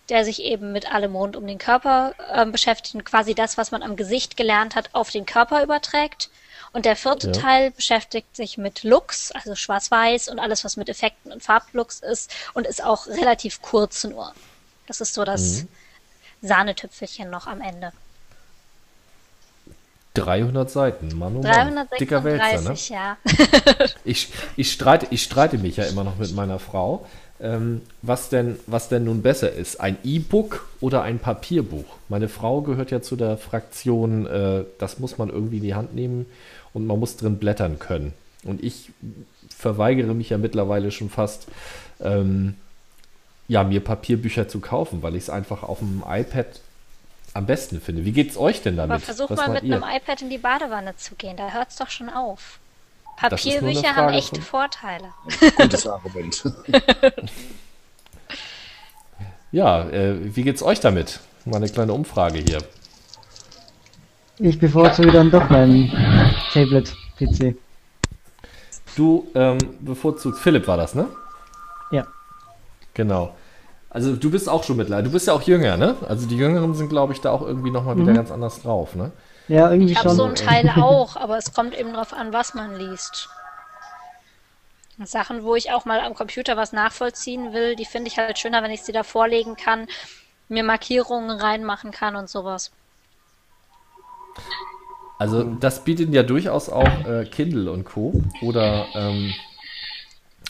[0.09, 3.70] der sich eben mit allem rund um den Körper ähm, beschäftigt und quasi das, was
[3.70, 6.30] man am Gesicht gelernt hat, auf den Körper überträgt.
[6.72, 7.32] Und der vierte Ja.
[7.32, 12.32] Teil beschäftigt sich mit Looks, also Schwarz-Weiß und alles, was mit Effekten und Farblooks ist
[12.54, 14.32] und ist auch relativ kurz nur.
[14.87, 15.64] Das ist so das
[16.42, 17.92] Sahnetüpfelchen noch am Ende.
[20.14, 21.87] 300 Seiten, Mann, oh Mann.
[22.01, 22.75] Dicker Wälzer, ne?
[22.75, 23.16] 336, ja.
[24.05, 27.07] Ich, ich, streite, ich streite mich ja immer noch mit meiner Frau,
[27.38, 31.85] ähm, was, denn, was denn nun besser ist, ein E-Book oder ein Papierbuch.
[32.09, 35.94] Meine Frau gehört ja zu der Fraktion, äh, das muss man irgendwie in die Hand
[35.94, 36.27] nehmen
[36.72, 38.14] und man muss drin blättern können.
[38.44, 38.90] Und ich
[39.55, 41.46] verweigere mich ja mittlerweile schon fast,
[42.01, 42.55] ähm,
[43.48, 46.46] ja, mir Papierbücher zu kaufen, weil ich es einfach auf dem iPad
[47.35, 48.04] am besten finde.
[48.04, 48.92] Wie geht's euch denn damit?
[48.94, 49.74] Aber versuch Was mal mit ihr?
[49.82, 52.59] einem iPad in die Badewanne zu gehen, da hört's doch schon auf.
[53.18, 55.09] Papierbücher haben echte von- Vorteile.
[55.56, 56.42] Gutes Argument.
[59.52, 61.20] Ja, äh, wie geht's euch damit?
[61.44, 62.59] Mal eine kleine Umfrage hier.
[64.38, 65.88] Ich bevorzuge dann doch meinen
[66.52, 67.56] Tablet-PC.
[68.96, 71.09] Du ähm, bevorzugst, Philipp war das, ne?
[72.96, 73.35] Genau.
[73.90, 75.96] Also du bist auch schon mittlerweile, du bist ja auch jünger, ne?
[76.09, 78.16] Also die Jüngeren sind, glaube ich, da auch irgendwie nochmal wieder Mhm.
[78.16, 79.12] ganz anders drauf, ne?
[79.48, 80.16] Ja, irgendwie Ich habe schon.
[80.16, 83.28] so einen Teil auch, aber es kommt eben drauf an, was man liest.
[85.04, 88.62] Sachen, wo ich auch mal am Computer was nachvollziehen will, die finde ich halt schöner,
[88.62, 89.87] wenn ich sie da vorlegen kann,
[90.48, 92.72] mir Markierungen reinmachen kann und sowas.
[95.18, 98.12] Also das bietet ja durchaus auch äh, Kindle und Co.
[98.42, 99.32] Oder ähm,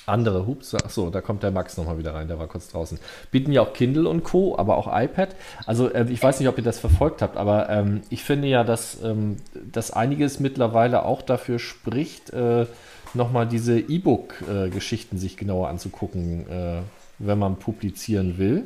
[0.06, 2.98] andere, hups, ach so, da kommt der Max nochmal wieder rein, der war kurz draußen.
[3.30, 5.34] Bieten ja auch Kindle und Co., aber auch iPad.
[5.66, 8.64] Also äh, ich weiß nicht, ob ihr das verfolgt habt, aber ähm, ich finde ja,
[8.64, 12.66] dass, ähm, dass einiges mittlerweile auch dafür spricht, äh,
[13.14, 16.82] nochmal diese E-Book-Geschichten sich genauer anzugucken, äh,
[17.18, 18.64] wenn man publizieren will.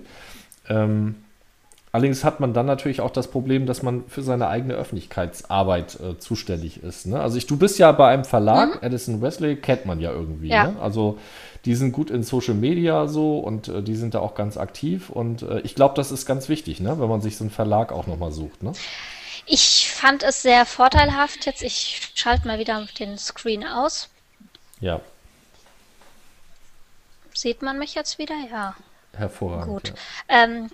[0.68, 1.16] Ähm,
[1.92, 6.18] Allerdings hat man dann natürlich auch das Problem, dass man für seine eigene Öffentlichkeitsarbeit äh,
[6.18, 7.06] zuständig ist.
[7.06, 7.20] Ne?
[7.20, 10.48] Also ich, du bist ja bei einem Verlag, Addison Wesley, kennt man ja irgendwie.
[10.48, 10.68] Ja.
[10.68, 10.76] Ne?
[10.80, 11.18] Also
[11.64, 15.10] die sind gut in Social Media so und äh, die sind da auch ganz aktiv.
[15.10, 17.00] Und äh, ich glaube, das ist ganz wichtig, ne?
[17.00, 18.62] wenn man sich so einen Verlag auch nochmal sucht.
[18.62, 18.72] Ne?
[19.46, 21.62] Ich fand es sehr vorteilhaft jetzt.
[21.62, 24.08] Ich schalte mal wieder den Screen aus.
[24.80, 25.00] Ja,
[27.40, 28.34] Sieht man mich jetzt wieder?
[28.50, 28.74] Ja.
[29.16, 29.66] hervorragend.
[29.66, 29.88] Gut.
[30.28, 30.44] Ja.
[30.44, 30.70] Ähm,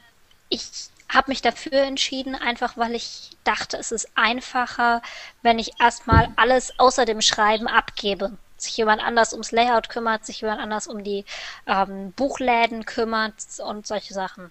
[0.48, 0.68] ich
[1.08, 5.02] habe mich dafür entschieden, einfach weil ich dachte, es ist einfacher,
[5.42, 8.32] wenn ich erstmal alles außer dem Schreiben abgebe.
[8.56, 11.24] Sich jemand anders ums Layout kümmert, sich jemand anders um die
[11.66, 14.50] ähm, Buchläden kümmert und solche Sachen.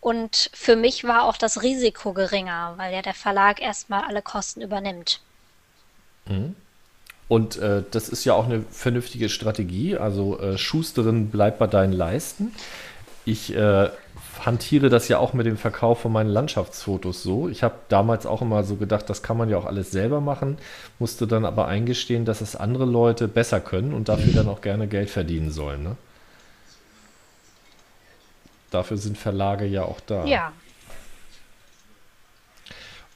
[0.00, 4.60] Und für mich war auch das Risiko geringer, weil ja der Verlag erstmal alle Kosten
[4.60, 5.20] übernimmt.
[6.26, 6.56] Mhm.
[7.28, 9.96] Und äh, das ist ja auch eine vernünftige Strategie.
[9.96, 12.52] Also äh, Schusterin bleibt bei deinen Leisten.
[13.24, 13.90] Ich äh,
[14.44, 17.48] hantiere das ja auch mit dem Verkauf von meinen Landschaftsfotos so.
[17.48, 20.58] Ich habe damals auch immer so gedacht, das kann man ja auch alles selber machen,
[20.98, 24.88] musste dann aber eingestehen, dass es andere Leute besser können und dafür dann auch gerne
[24.88, 25.84] Geld verdienen sollen.
[25.84, 25.96] Ne?
[28.70, 30.24] Dafür sind Verlage ja auch da.
[30.24, 30.52] Ja.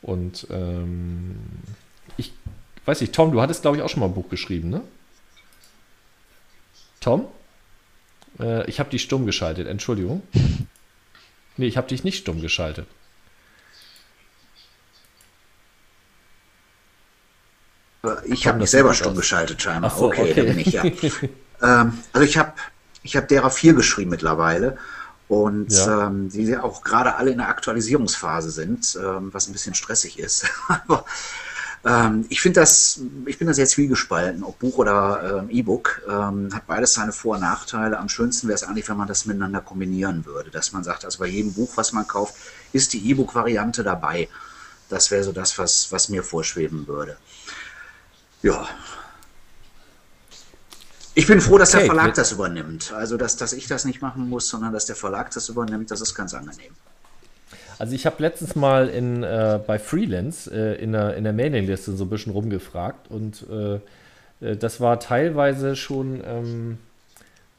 [0.02, 1.36] Und ähm,
[2.16, 2.32] ich
[2.84, 4.82] weiß nicht, Tom, du hattest, glaube ich, auch schon mal ein Buch geschrieben, ne?
[7.00, 7.26] Tom?
[8.38, 10.22] Äh, ich habe dich stumm geschaltet, Entschuldigung.
[11.56, 12.86] Nee, ich habe dich nicht stumm geschaltet.
[18.26, 19.18] Ich habe mich selber stumm aus.
[19.18, 19.90] geschaltet, scheinbar.
[19.90, 20.84] So, okay, okay, da bin ich ja.
[21.62, 22.52] ähm, also ich habe
[23.02, 24.78] ich hab derer vier geschrieben mittlerweile
[25.28, 26.06] und ja.
[26.06, 30.46] ähm, die auch gerade alle in der Aktualisierungsphase sind, ähm, was ein bisschen stressig ist.
[30.68, 31.04] Aber
[31.86, 36.52] ähm, ich finde das, ich bin da sehr zwiegespalten, ob Buch oder ähm, E-Book, ähm,
[36.52, 37.98] hat beides seine Vor- und Nachteile.
[37.98, 41.20] Am schönsten wäre es eigentlich, wenn man das miteinander kombinieren würde, dass man sagt, also
[41.20, 42.34] bei jedem Buch, was man kauft,
[42.72, 44.28] ist die E-Book-Variante dabei.
[44.88, 47.16] Das wäre so das, was, was mir vorschweben würde.
[48.42, 48.66] Ja.
[51.14, 52.92] Ich bin froh, dass okay, der Verlag das übernimmt.
[52.92, 56.00] Also, dass, dass ich das nicht machen muss, sondern dass der Verlag das übernimmt, das
[56.00, 56.74] ist ganz angenehm.
[57.78, 61.92] Also ich habe letztens mal in, äh, bei Freelance äh, in, der, in der Mailingliste
[61.92, 63.80] so ein bisschen rumgefragt und äh,
[64.40, 66.78] äh, das war teilweise schon, ähm,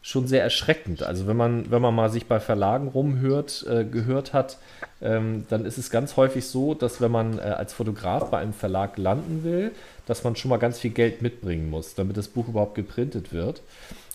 [0.01, 1.03] schon sehr erschreckend.
[1.03, 4.57] Also wenn man, wenn man mal sich bei Verlagen rumhört, äh, gehört hat,
[5.01, 8.53] ähm, dann ist es ganz häufig so, dass wenn man äh, als Fotograf bei einem
[8.53, 9.71] Verlag landen will,
[10.07, 13.61] dass man schon mal ganz viel Geld mitbringen muss, damit das Buch überhaupt geprintet wird.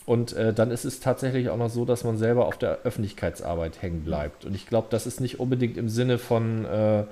[0.05, 3.81] Und äh, dann ist es tatsächlich auch noch so, dass man selber auf der Öffentlichkeitsarbeit
[3.81, 4.43] hängen bleibt.
[4.45, 7.03] Und ich glaube, das ist nicht unbedingt im Sinne von, äh,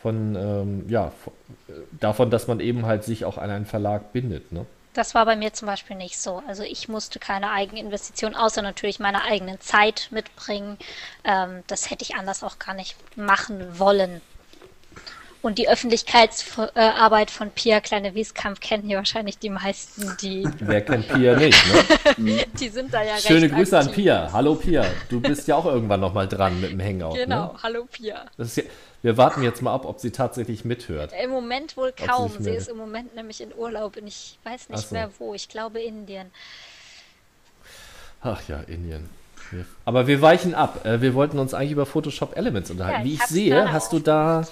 [0.00, 1.12] von ähm, ja,
[1.68, 4.50] äh, davon, dass man eben halt sich auch an einen Verlag bindet.
[4.50, 4.64] Ne?
[4.94, 6.42] Das war bei mir zum Beispiel nicht so.
[6.48, 10.78] Also ich musste keine Eigeninvestition, außer natürlich meine eigenen Zeit mitbringen.
[11.24, 14.22] Ähm, das hätte ich anders auch gar nicht machen wollen.
[15.40, 20.48] Und die Öffentlichkeitsarbeit von Pia Kleine-Wieskamp kennen hier wahrscheinlich die meisten, die.
[20.58, 21.58] Wer kennt Pia nicht,
[22.18, 22.44] ne?
[22.60, 23.90] die sind da ja Schöne Grüße aktiv.
[23.90, 24.30] an Pia.
[24.32, 24.84] Hallo Pia.
[25.08, 27.14] Du bist ja auch irgendwann nochmal dran mit dem Hangout.
[27.14, 27.24] Ne?
[27.24, 27.58] Genau, ne?
[27.62, 28.24] hallo Pia.
[28.36, 28.62] Ja,
[29.02, 31.12] wir warten jetzt mal ab, ob sie tatsächlich mithört.
[31.22, 32.32] Im Moment wohl kaum.
[32.38, 34.94] Sie, sie ist im Moment nämlich in Urlaub und ich weiß nicht so.
[34.94, 35.34] mehr wo.
[35.34, 36.32] Ich glaube Indien.
[38.22, 39.08] Ach ja, Indien.
[39.84, 40.84] Aber wir weichen ab.
[40.84, 43.00] Äh, wir wollten uns eigentlich über Photoshop Elements unterhalten.
[43.00, 44.46] Ja, Wie ich sehe, hast du da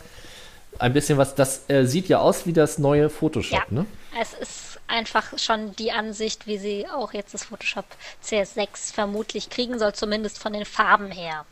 [0.79, 3.87] ein bisschen was, das äh, sieht ja aus wie das neue Photoshop, ja, ne?
[4.21, 7.85] Es ist einfach schon die Ansicht, wie sie auch jetzt das Photoshop
[8.25, 11.45] CS6 vermutlich kriegen soll, zumindest von den Farben her.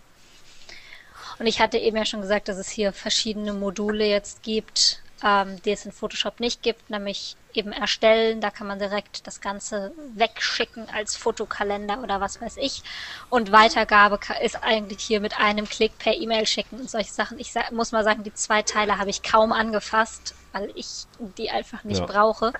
[1.39, 5.61] Und ich hatte eben ja schon gesagt, dass es hier verschiedene Module jetzt gibt, ähm,
[5.65, 8.41] die es in Photoshop nicht gibt, nämlich eben erstellen.
[8.41, 12.83] Da kann man direkt das Ganze wegschicken als Fotokalender oder was weiß ich.
[13.31, 17.39] Und Weitergabe ist eigentlich hier mit einem Klick per E-Mail schicken und solche Sachen.
[17.39, 21.07] Ich muss mal sagen, die zwei Teile habe ich kaum angefasst, weil ich
[21.39, 22.07] die einfach nicht ja.
[22.07, 22.53] brauche.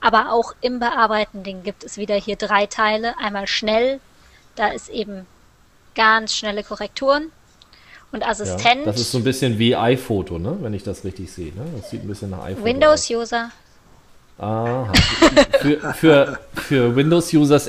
[0.00, 3.18] Aber auch im Bearbeiten gibt es wieder hier drei Teile.
[3.18, 4.00] Einmal schnell,
[4.54, 5.26] da ist eben
[5.94, 7.32] ganz schnelle Korrekturen.
[8.10, 8.80] Und Assistent.
[8.80, 10.56] Ja, das ist so ein bisschen wie iPhoto, ne?
[10.62, 11.52] wenn ich das richtig sehe.
[11.52, 11.66] Ne?
[11.76, 13.50] Das sieht ein bisschen nach iPhoto Windows-User.
[14.38, 14.92] Aha.
[15.60, 17.60] für, für, für Windows-User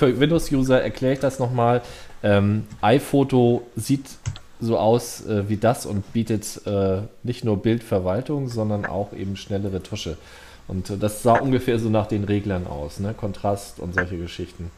[0.00, 1.82] Windows erkläre ich das nochmal.
[2.22, 4.06] Ähm, iPhoto sieht
[4.60, 9.72] so aus äh, wie das und bietet äh, nicht nur Bildverwaltung, sondern auch eben schnelle
[9.72, 10.18] Retusche.
[10.66, 13.14] Und äh, das sah ungefähr so nach den Reglern aus, ne?
[13.14, 14.70] Kontrast und solche Geschichten.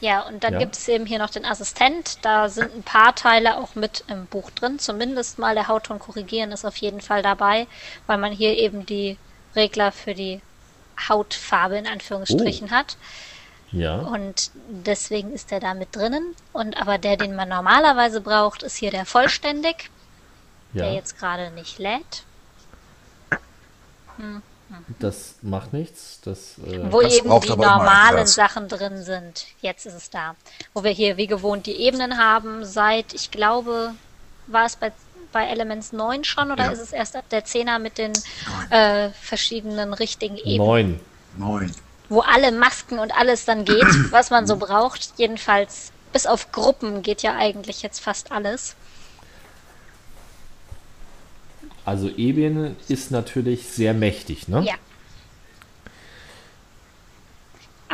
[0.00, 0.58] Ja, und dann ja.
[0.58, 2.18] gibt es eben hier noch den Assistent.
[2.22, 4.78] Da sind ein paar Teile auch mit im Buch drin.
[4.78, 7.66] Zumindest mal der Hautton korrigieren ist auf jeden Fall dabei,
[8.06, 9.16] weil man hier eben die
[9.56, 10.40] Regler für die
[11.08, 12.74] Hautfarbe in Anführungsstrichen oh.
[12.74, 12.96] hat.
[13.72, 13.98] Ja.
[14.00, 16.34] Und deswegen ist der da mit drinnen.
[16.52, 19.90] Und aber der, den man normalerweise braucht, ist hier der vollständig,
[20.72, 20.84] ja.
[20.84, 22.24] der jetzt gerade nicht lädt.
[24.16, 24.42] Hm.
[24.98, 26.20] Das macht nichts.
[26.24, 29.46] Das, äh, Wo eben die normalen Sachen drin sind.
[29.60, 30.34] Jetzt ist es da.
[30.72, 33.94] Wo wir hier wie gewohnt die Ebenen haben, seit, ich glaube,
[34.46, 34.92] war es bei
[35.34, 36.70] bei Elements 9 schon oder ja.
[36.70, 38.12] ist es erst ab der 10er mit den
[38.70, 40.56] äh, verschiedenen richtigen Ebenen?
[40.56, 41.00] 9.
[41.36, 41.74] 9.
[42.08, 45.12] Wo alle Masken und alles dann geht, was man so braucht.
[45.18, 48.76] Jedenfalls bis auf Gruppen geht ja eigentlich jetzt fast alles.
[51.84, 54.62] Also Ebene ist natürlich sehr mächtig, ne?
[54.62, 54.74] Ja.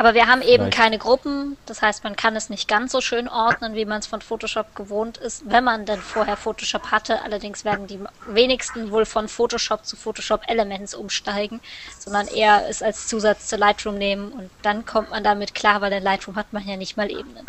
[0.01, 0.73] Aber wir haben eben Vielleicht.
[0.73, 4.07] keine Gruppen, das heißt, man kann es nicht ganz so schön ordnen, wie man es
[4.07, 7.21] von Photoshop gewohnt ist, wenn man denn vorher Photoshop hatte.
[7.21, 11.59] Allerdings werden die wenigsten wohl von Photoshop zu Photoshop Elements umsteigen,
[11.99, 15.93] sondern eher es als Zusatz zu Lightroom nehmen und dann kommt man damit klar, weil
[15.93, 17.45] in Lightroom hat man ja nicht mal Ebenen.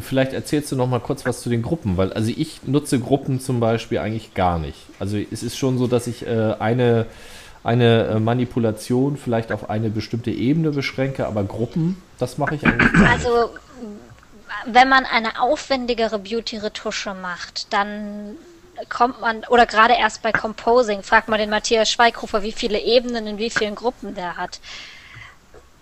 [0.00, 3.40] Vielleicht erzählst du noch mal kurz was zu den Gruppen, weil also ich nutze Gruppen
[3.40, 4.78] zum Beispiel eigentlich gar nicht.
[4.98, 7.04] Also es ist schon so, dass ich äh, eine
[7.64, 12.92] eine äh, Manipulation vielleicht auf eine bestimmte Ebene beschränke, aber Gruppen, das mache ich eigentlich
[12.92, 13.10] nicht.
[13.10, 13.50] Also
[14.66, 18.36] wenn man eine aufwendigere Beauty-Retusche macht, dann
[18.88, 23.26] kommt man, oder gerade erst bei Composing, fragt man den Matthias Schweighofer, wie viele Ebenen
[23.26, 24.60] in wie vielen Gruppen der hat.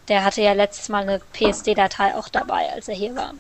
[0.09, 3.35] Der hatte ja letztes Mal eine PSD-Datei auch dabei, als er hier war.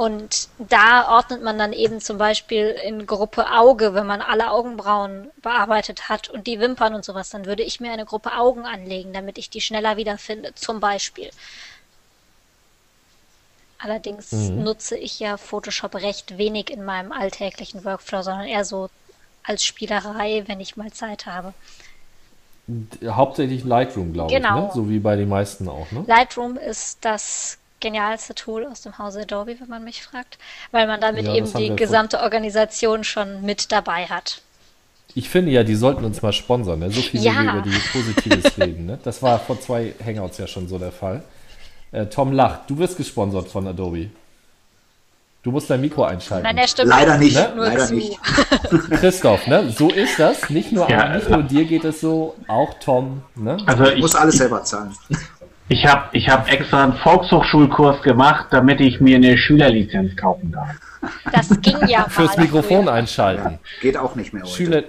[0.00, 5.28] Und da ordnet man dann eben zum Beispiel in Gruppe Auge, wenn man alle Augenbrauen
[5.42, 9.12] bearbeitet hat und die Wimpern und sowas, dann würde ich mir eine Gruppe Augen anlegen,
[9.12, 11.28] damit ich die schneller wiederfinde, zum Beispiel.
[13.78, 14.64] Allerdings mhm.
[14.64, 18.88] nutze ich ja Photoshop recht wenig in meinem alltäglichen Workflow, sondern eher so
[19.42, 21.52] als Spielerei, wenn ich mal Zeit habe.
[23.04, 24.60] Hauptsächlich Lightroom, glaube genau.
[24.60, 24.70] ich, ne?
[24.72, 25.92] so wie bei den meisten auch.
[25.92, 26.04] Ne?
[26.06, 30.38] Lightroom ist das genialste Tool aus dem Hause Adobe, wenn man mich fragt,
[30.70, 34.42] weil man damit ja, eben die gesamte Organisation schon mit dabei hat.
[35.14, 36.90] Ich finde ja, die sollten uns mal sponsern, ne?
[36.90, 37.32] so viel ja.
[37.32, 38.86] wie wir über die Positives reden.
[38.86, 38.98] Ne?
[39.02, 41.24] Das war vor zwei Hangouts ja schon so der Fall.
[41.92, 44.10] Äh, Tom lacht, du wirst gesponsert von Adobe.
[45.42, 46.44] Du musst dein Mikro einschalten.
[46.44, 47.34] Nein, der stimmt Leider nicht.
[47.34, 47.52] Ne?
[47.56, 47.94] Leider zu.
[47.94, 48.18] nicht.
[48.90, 49.70] Christoph, ne?
[49.70, 50.50] so ist das.
[50.50, 53.22] Nicht nur, ja, nicht nur dir geht es so, auch Tom.
[53.34, 53.56] Ne?
[53.64, 54.94] Also ich muss alles selber zahlen.
[55.72, 60.74] Ich habe ich hab extra einen Volkshochschulkurs gemacht, damit ich mir eine Schülerlizenz kaufen darf.
[61.30, 62.10] Das ging ja mal.
[62.10, 62.92] Fürs Mikrofon früher.
[62.92, 63.60] einschalten.
[63.80, 64.52] Geht auch nicht mehr heute.
[64.52, 64.82] Schüler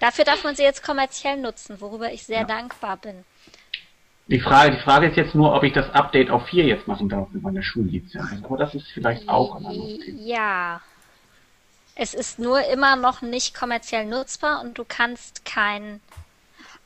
[0.00, 2.44] Dafür darf man sie jetzt kommerziell nutzen, worüber ich sehr ja.
[2.44, 3.24] dankbar bin.
[4.26, 7.08] Die Frage, die Frage ist jetzt nur, ob ich das Update auf 4 jetzt machen
[7.08, 8.42] darf mit meiner Schullizenz.
[8.42, 10.20] Aber das ist vielleicht auch ein anderes Thema.
[10.20, 10.80] Ja.
[11.94, 16.00] Es ist nur immer noch nicht kommerziell nutzbar und du kannst kein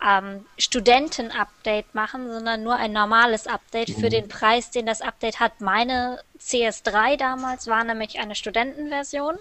[0.05, 4.01] ähm, Studenten-Update machen, sondern nur ein normales Update mhm.
[4.01, 5.61] für den Preis, den das Update hat.
[5.61, 9.38] Meine CS3 damals war nämlich eine Studentenversion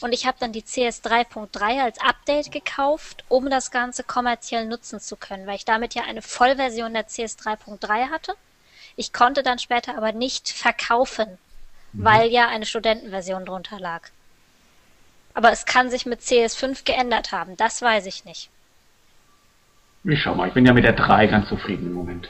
[0.00, 4.98] und ich habe dann die CS 3.3 als Update gekauft, um das Ganze kommerziell nutzen
[4.98, 8.34] zu können, weil ich damit ja eine Vollversion der CS 3.3 hatte.
[8.96, 11.38] Ich konnte dann später aber nicht verkaufen,
[11.92, 12.04] mhm.
[12.04, 14.02] weil ja eine Studentenversion drunter lag.
[15.34, 18.50] Aber es kann sich mit CS5 geändert haben, das weiß ich nicht.
[20.04, 22.28] Ich schau mal, ich bin ja mit der 3 ganz zufrieden im Moment.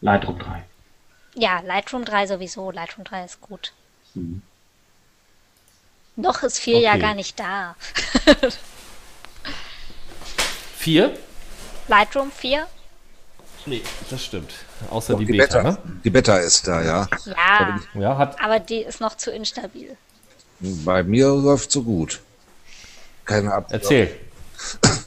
[0.00, 0.64] Lightroom 3.
[1.36, 2.70] Ja, Lightroom 3 sowieso.
[2.70, 3.72] Lightroom 3 ist gut.
[4.14, 4.42] Mhm.
[6.16, 6.84] Noch ist 4 okay.
[6.84, 7.76] ja gar nicht da.
[10.76, 11.16] 4?
[11.88, 12.66] Lightroom 4?
[13.66, 14.52] Nee, das stimmt.
[14.90, 15.78] Außer Doch, die, die, Beta, Beta, ne?
[16.04, 17.08] Die Beta ist da, ja.
[17.24, 18.40] Ja, ja hat...
[18.42, 19.96] aber die ist noch zu instabil.
[20.60, 22.20] Bei mir läuft so gut.
[23.24, 24.14] Keine Ab Erzähl.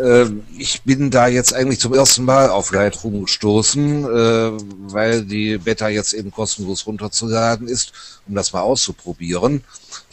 [0.00, 4.52] Ähm, ich bin da jetzt eigentlich zum ersten Mal auf Lightroom gestoßen, äh,
[4.92, 7.92] weil die Beta jetzt eben kostenlos runterzuladen ist,
[8.26, 9.64] um das mal auszuprobieren.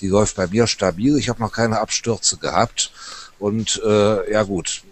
[0.01, 1.17] Die läuft bei mir stabil.
[1.17, 2.91] Ich habe noch keine Abstürze gehabt.
[3.39, 4.83] Und äh, ja gut,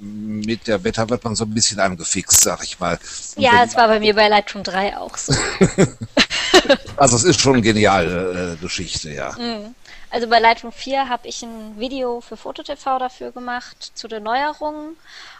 [0.00, 2.98] mit der Beta wird man so ein bisschen angefixt, sag ich mal.
[3.36, 5.34] Und ja, es war bei mir bei Lightroom 3 auch so.
[6.96, 9.32] also es ist schon eine geniale äh, Geschichte, ja.
[9.38, 9.74] Mhm.
[10.16, 14.96] Also bei Lightroom 4 habe ich ein Video für FotoTV dafür gemacht zu den Neuerungen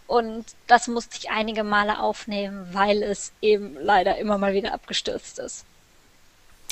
[0.06, 5.38] und das musste ich einige Male aufnehmen, weil es eben leider immer mal wieder abgestürzt
[5.38, 5.64] ist.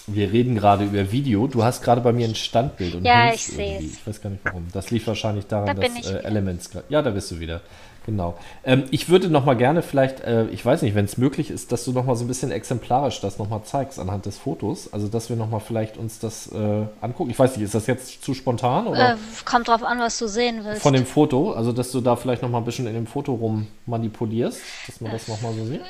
[0.06, 1.46] Wir reden gerade über Video.
[1.46, 2.96] Du hast gerade bei mir ein Standbild.
[2.96, 3.84] Und ja, ich sehe es.
[3.94, 4.68] Ich weiß gar nicht warum.
[4.70, 6.72] Das lief wahrscheinlich daran, da dass äh, Elements.
[6.90, 7.62] Ja, da bist du wieder.
[8.06, 8.34] Genau.
[8.64, 11.72] Ähm, ich würde noch mal gerne vielleicht, äh, ich weiß nicht, wenn es möglich ist,
[11.72, 14.92] dass du noch mal so ein bisschen exemplarisch das noch mal zeigst anhand des Fotos.
[14.92, 17.30] Also, dass wir noch mal vielleicht uns das äh, angucken.
[17.30, 18.86] Ich weiß nicht, ist das jetzt zu spontan?
[18.86, 19.12] Oder?
[19.12, 20.82] Äh, kommt drauf an, was du sehen willst.
[20.82, 23.32] Von dem Foto, also dass du da vielleicht noch mal ein bisschen in dem Foto
[23.32, 25.80] rum manipulierst, dass man das noch mal so sieht.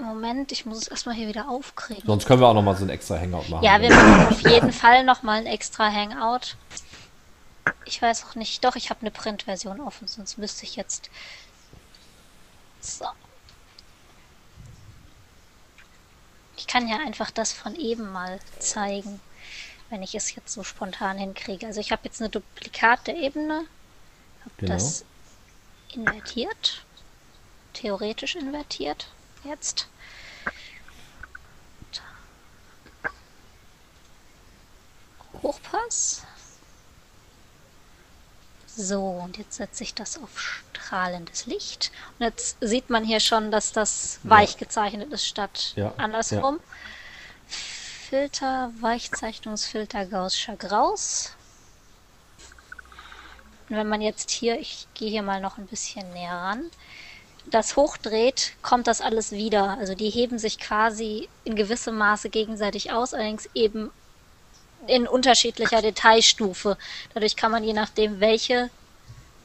[0.00, 2.04] Moment, ich muss es erstmal hier wieder aufkriegen.
[2.06, 3.64] Sonst können wir auch noch mal so ein extra Hangout machen.
[3.64, 6.56] Ja, wir machen auf jeden Fall noch mal ein extra Hangout.
[7.84, 8.64] Ich weiß auch nicht.
[8.64, 11.10] Doch, ich habe eine Printversion offen, sonst müsste ich jetzt.
[12.80, 13.06] So.
[16.56, 19.20] Ich kann ja einfach das von eben mal zeigen,
[19.90, 21.66] wenn ich es jetzt so spontan hinkriege.
[21.66, 23.64] Also ich habe jetzt eine Duplikat der Ebene,
[24.40, 24.72] habe genau.
[24.72, 25.04] das
[25.92, 26.84] invertiert,
[27.72, 29.08] theoretisch invertiert
[29.44, 29.88] jetzt.
[35.42, 36.22] Hochpass.
[38.80, 41.90] So, und jetzt setze ich das auf strahlendes Licht.
[42.16, 45.92] Und jetzt sieht man hier schon, dass das weich gezeichnet ist statt ja.
[45.96, 46.60] andersrum.
[46.60, 47.56] Ja.
[48.08, 51.32] Filter, Weichzeichnungsfilter Gaußscher Graus.
[53.68, 56.70] Und wenn man jetzt hier, ich gehe hier mal noch ein bisschen näher ran,
[57.46, 59.76] das hochdreht, kommt das alles wieder.
[59.78, 63.90] Also die heben sich quasi in gewissem Maße gegenseitig aus, allerdings eben
[64.86, 66.76] in unterschiedlicher Detailstufe.
[67.14, 68.70] Dadurch kann man je nachdem, welche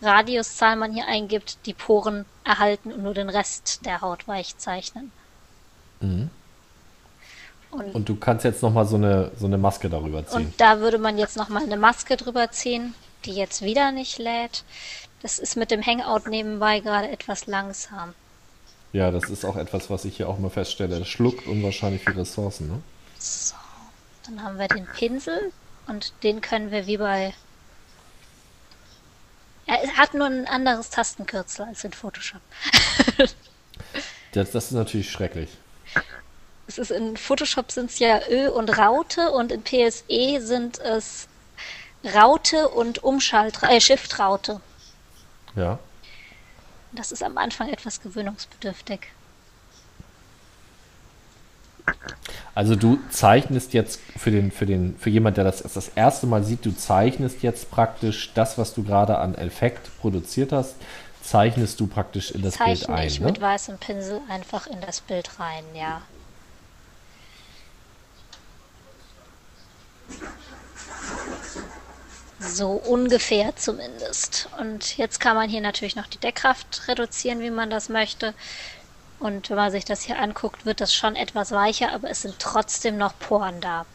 [0.02, 5.12] Radiuszahl man hier eingibt, die Poren erhalten und nur den Rest der Haut weich zeichnen.
[6.02, 6.30] Mhm.
[7.72, 10.38] Und, und, du kannst jetzt nochmal so eine, so eine Maske darüber ziehen.
[10.38, 12.94] Und da würde man jetzt nochmal eine Maske drüber ziehen,
[13.26, 14.64] die jetzt wieder nicht lädt.
[15.24, 18.14] Das ist mit dem Hangout nebenbei gerade etwas langsam.
[18.92, 21.00] Ja, das ist auch etwas, was ich hier auch mal feststelle.
[21.00, 22.68] Das schluckt unwahrscheinlich viel Ressourcen.
[22.68, 22.80] Ne?
[23.18, 23.56] So,
[24.26, 25.52] dann haben wir den Pinsel
[25.88, 27.34] und den können wir wie bei
[29.66, 32.42] er hat nur ein anderes Tastenkürzel als in Photoshop.
[34.34, 35.50] das, das, ist natürlich schrecklich.
[36.68, 41.28] Es ist in Photoshop sind es ja Ö und Raute und in PSE sind es
[42.04, 44.60] Raute und Umschalt äh, Shift-Raute.
[45.56, 45.80] Ja.
[46.92, 49.08] Das ist am Anfang etwas gewöhnungsbedürftig.
[52.56, 56.44] Also du zeichnest jetzt für den, für den, für jemand, der das das erste Mal
[56.44, 60.76] sieht, du zeichnest jetzt praktisch das, was du gerade an Effekt produziert hast,
[61.24, 63.08] zeichnest du praktisch in das Zeichne Bild ein.
[63.08, 63.26] ich ne?
[63.26, 66.02] mit weißem Pinsel einfach in das Bild rein, ja.
[72.40, 74.50] So ungefähr zumindest.
[74.60, 78.34] Und jetzt kann man hier natürlich noch die Deckkraft reduzieren, wie man das möchte.
[79.24, 82.36] Und wenn man sich das hier anguckt, wird das schon etwas weicher, aber es sind
[82.40, 83.86] trotzdem noch Poren da.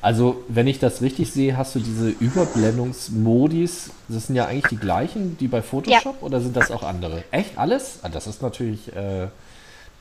[0.00, 4.76] Also, wenn ich das richtig sehe, hast du diese Überblendungsmodis, das sind ja eigentlich die
[4.76, 6.26] gleichen, die bei Photoshop, ja.
[6.26, 7.24] oder sind das auch andere?
[7.32, 7.98] Echt alles?
[8.02, 9.26] Ah, das ist natürlich, äh,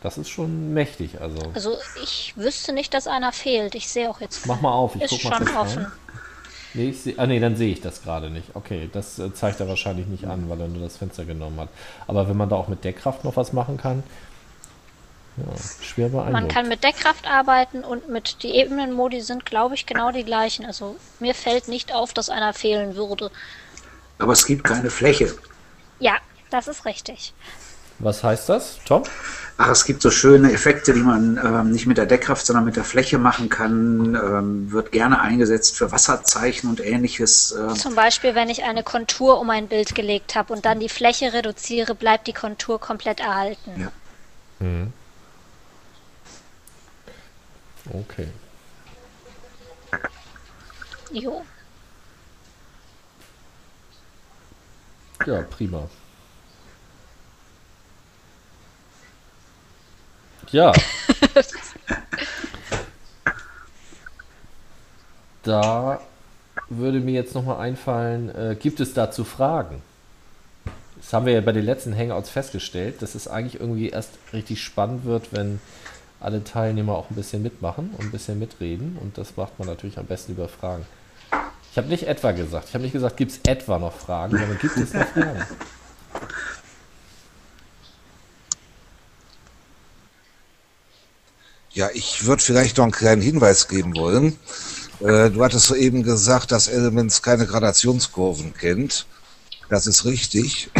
[0.03, 1.19] das ist schon mächtig.
[1.19, 1.39] Also.
[1.55, 3.73] also, ich wüsste nicht, dass einer fehlt.
[3.73, 4.45] Ich sehe auch jetzt.
[4.45, 5.83] Mach mal auf, ich ist guck mal schon offen.
[5.85, 5.91] Rein.
[6.73, 8.55] Nee, ich seh, ah, nee, dann sehe ich das gerade nicht.
[8.55, 11.69] Okay, das äh, zeigt er wahrscheinlich nicht an, weil er nur das Fenster genommen hat.
[12.07, 14.03] Aber wenn man da auch mit Deckkraft noch was machen kann,
[15.37, 15.43] ja,
[15.81, 16.33] schwer beeindruckt.
[16.33, 20.65] Man kann mit Deckkraft arbeiten und mit die Ebenenmodi sind, glaube ich, genau die gleichen.
[20.65, 23.31] Also mir fällt nicht auf, dass einer fehlen würde.
[24.19, 25.35] Aber es gibt keine Fläche.
[25.99, 26.17] Ja,
[26.49, 27.33] das ist richtig.
[27.99, 29.03] Was heißt das, Tom?
[29.57, 32.75] Ach, es gibt so schöne Effekte, die man ähm, nicht mit der Deckkraft, sondern mit
[32.75, 34.15] der Fläche machen kann.
[34.15, 37.55] Ähm, wird gerne eingesetzt für Wasserzeichen und ähnliches.
[37.57, 37.75] Ähm.
[37.75, 41.33] Zum Beispiel, wenn ich eine Kontur um ein Bild gelegt habe und dann die Fläche
[41.33, 43.79] reduziere, bleibt die Kontur komplett erhalten.
[43.79, 43.91] Ja.
[44.59, 44.91] Mhm.
[47.91, 48.27] Okay.
[51.11, 51.43] Jo.
[55.27, 55.87] Ja, prima.
[60.53, 60.71] Ja.
[65.43, 65.99] da
[66.69, 69.81] würde mir jetzt nochmal einfallen, äh, gibt es dazu Fragen?
[70.97, 74.63] Das haben wir ja bei den letzten Hangouts festgestellt, dass es eigentlich irgendwie erst richtig
[74.63, 75.59] spannend wird, wenn
[76.19, 78.97] alle Teilnehmer auch ein bisschen mitmachen und ein bisschen mitreden.
[79.01, 80.85] Und das macht man natürlich am besten über Fragen.
[81.71, 82.69] Ich habe nicht etwa gesagt.
[82.69, 85.45] Ich habe nicht gesagt, gibt es etwa noch Fragen, sondern gibt es noch Fragen?
[91.73, 94.37] Ja, ich würde vielleicht noch einen kleinen Hinweis geben wollen.
[94.99, 99.07] Äh, du hattest soeben gesagt, dass Elements keine Gradationskurven kennt.
[99.69, 100.69] Das ist richtig.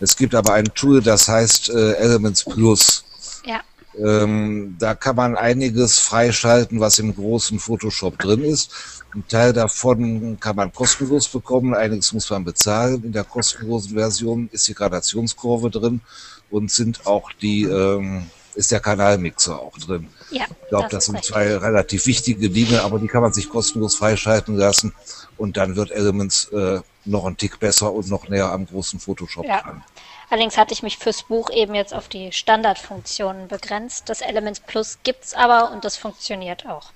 [0.00, 3.02] Es gibt aber ein Tool, das heißt äh, Elements Plus.
[3.44, 3.60] Ja.
[3.98, 9.02] Ähm, da kann man einiges freischalten, was im großen Photoshop drin ist.
[9.12, 13.02] Ein Teil davon kann man kostenlos bekommen, einiges muss man bezahlen.
[13.02, 16.00] In der kostenlosen Version ist die Gradationskurve drin
[16.48, 20.08] und sind auch die ähm, ist der Kanalmixer auch drin.
[20.30, 23.48] Ja, ich glaube, das, das sind zwei relativ wichtige Dinge, aber die kann man sich
[23.48, 24.92] kostenlos freischalten lassen
[25.36, 29.44] und dann wird Elements äh, noch ein Tick besser und noch näher am großen Photoshop
[29.44, 29.62] ja.
[29.62, 29.84] dran.
[30.28, 34.08] Allerdings hatte ich mich fürs Buch eben jetzt auf die Standardfunktionen begrenzt.
[34.08, 36.90] Das Elements Plus gibt es aber und das funktioniert auch.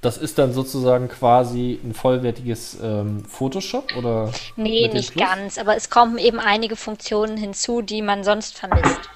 [0.00, 4.32] Das ist dann sozusagen quasi ein vollwertiges ähm, Photoshop oder?
[4.56, 9.08] Nee, nicht ganz, aber es kommen eben einige Funktionen hinzu, die man sonst vermisst.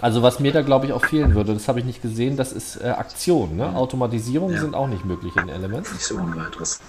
[0.00, 2.52] Also was mir da glaube ich auch fehlen würde, das habe ich nicht gesehen, das
[2.52, 3.56] ist äh, Aktion.
[3.56, 3.74] Ne?
[3.74, 4.60] Automatisierung ja.
[4.60, 5.92] sind auch nicht möglich in Elements.
[5.92, 6.80] Nicht so ohne weiteres.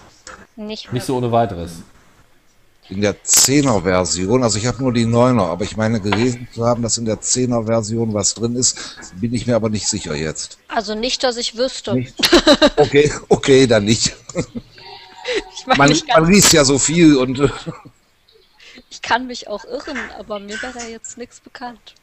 [0.55, 1.83] Nicht, nicht so ohne weiteres.
[2.89, 6.65] In der 10er Version, also ich habe nur die 9er, aber ich meine gelesen zu
[6.65, 10.15] haben, dass in der 10er Version was drin ist, bin ich mir aber nicht sicher
[10.15, 10.57] jetzt.
[10.67, 11.95] Also nicht, dass ich wüsste.
[11.95, 12.15] Nicht?
[12.75, 14.15] Okay, okay, dann nicht.
[15.55, 17.39] Ich mein, man, man liest ja so viel und.
[17.39, 17.49] Äh,
[18.89, 21.95] ich kann mich auch irren, aber mir wäre da jetzt nichts bekannt.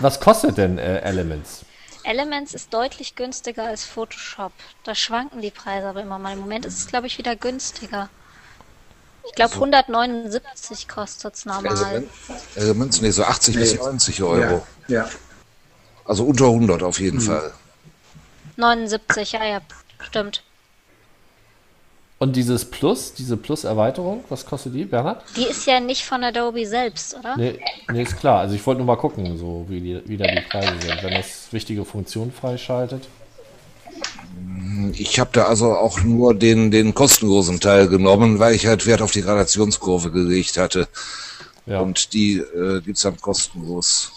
[0.00, 1.64] Was kostet denn äh, Elements?
[2.04, 4.52] Elements ist deutlich günstiger als Photoshop.
[4.84, 6.32] Da schwanken die Preise aber immer mal.
[6.32, 8.08] Im Moment ist es, glaube ich, wieder günstiger.
[9.26, 9.56] Ich glaube, so.
[9.56, 11.76] 179 kostet es normal.
[11.76, 12.10] Elements,
[12.54, 13.60] Elements, nee, so 80 nee.
[13.60, 14.66] bis 90 Euro.
[14.88, 15.02] Ja.
[15.02, 15.10] ja.
[16.04, 17.26] Also unter 100 auf jeden hm.
[17.26, 17.52] Fall.
[18.56, 19.60] 79, ja, ja,
[20.00, 20.42] stimmt.
[22.20, 25.22] Und dieses Plus, diese Plus-Erweiterung, was kostet die, Bernhard?
[25.36, 27.36] Die ist ja nicht von Adobe selbst, oder?
[27.36, 27.60] Nee,
[27.92, 28.40] nee ist klar.
[28.40, 31.14] Also ich wollte nur mal gucken, so wie, die, wie da die Preise sind, wenn
[31.14, 33.06] das wichtige Funktionen freischaltet.
[34.94, 39.00] Ich habe da also auch nur den, den kostenlosen Teil genommen, weil ich halt Wert
[39.00, 40.88] auf die Gradationskurve gelegt hatte.
[41.66, 41.80] Ja.
[41.80, 44.10] Und die äh, gibt es dann kostenlos.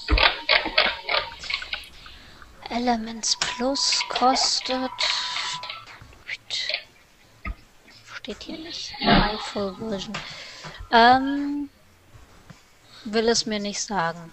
[2.69, 4.89] Elements Plus kostet
[8.21, 8.93] steht hier nicht.
[9.01, 10.13] My Full Version.
[10.91, 11.69] Ähm,
[13.05, 14.31] will es mir nicht sagen.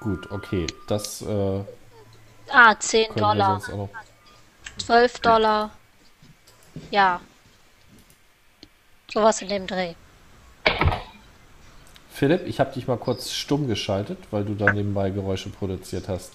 [0.00, 0.66] Gut, okay.
[0.88, 1.22] Das.
[1.22, 1.64] Äh,
[2.50, 3.62] ah, 10 Dollar.
[4.76, 5.70] 12 Dollar.
[6.90, 7.20] Ja.
[9.10, 9.94] Sowas in dem Dreh.
[12.22, 16.30] Philipp, ich habe dich mal kurz stumm geschaltet, weil du da nebenbei Geräusche produziert hast.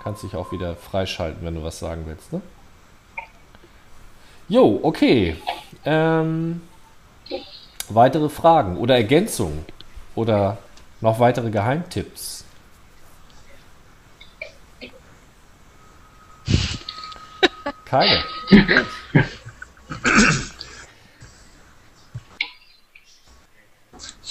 [0.00, 2.40] Kannst dich auch wieder freischalten, wenn du was sagen willst, ne?
[4.48, 5.36] Jo, okay.
[5.84, 6.62] Ähm,
[7.88, 9.64] weitere Fragen oder Ergänzungen
[10.14, 10.58] oder
[11.00, 12.44] noch weitere Geheimtipps?
[17.84, 18.22] Keine.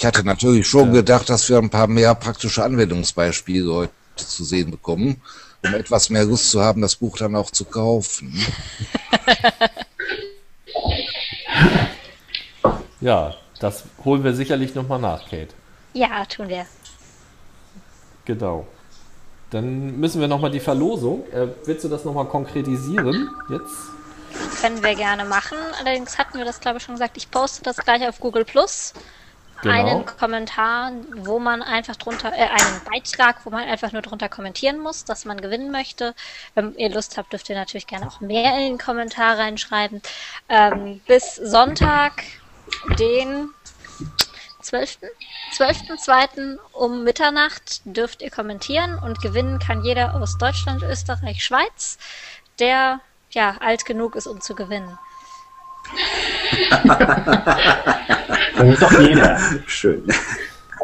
[0.04, 1.00] Ich hatte natürlich schon ja.
[1.00, 5.22] gedacht, dass wir ein paar mehr praktische Anwendungsbeispiele heute zu sehen bekommen,
[5.64, 8.30] um etwas mehr Lust zu haben, das Buch dann auch zu kaufen.
[13.00, 15.54] ja, das holen wir sicherlich nochmal nach, Kate.
[15.94, 16.66] Ja, tun wir.
[18.26, 18.66] Genau.
[19.48, 21.24] Dann müssen wir nochmal die Verlosung.
[21.32, 24.60] Äh, willst du das nochmal konkretisieren jetzt?
[24.60, 25.56] Können wir gerne machen.
[25.80, 27.16] Allerdings hatten wir das, glaube ich, schon gesagt.
[27.16, 28.92] Ich poste das gleich auf Google Plus
[29.64, 29.88] genau.
[29.88, 34.78] einen Kommentar, wo man einfach drunter, äh, einen Beitrag, wo man einfach nur drunter kommentieren
[34.78, 36.14] muss, dass man gewinnen möchte.
[36.54, 40.02] Wenn ihr Lust habt, dürft ihr natürlich gerne auch mehr in den Kommentar reinschreiben.
[40.48, 42.22] Ähm, bis Sonntag,
[42.98, 43.50] den
[44.62, 44.98] 12.
[45.56, 46.58] 12.2.
[46.72, 51.98] um Mitternacht dürft ihr kommentieren und gewinnen kann jeder aus Deutschland, Österreich, Schweiz,
[52.58, 53.00] der
[53.30, 54.98] ja alt genug ist, um zu gewinnen.
[58.56, 59.38] das ist doch jeder.
[59.66, 60.02] Schön.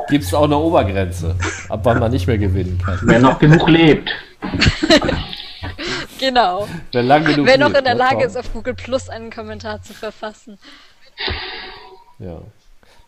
[0.09, 1.37] Gibt es auch eine Obergrenze,
[1.69, 2.99] ab wann man nicht mehr gewinnen kann?
[3.03, 4.11] Wer noch genug lebt.
[6.19, 6.67] genau.
[6.93, 9.83] Wer, lang genug Wer noch lebt, in der Lage ist, auf Google Plus einen Kommentar
[9.83, 10.59] zu verfassen.
[12.19, 12.41] Ja.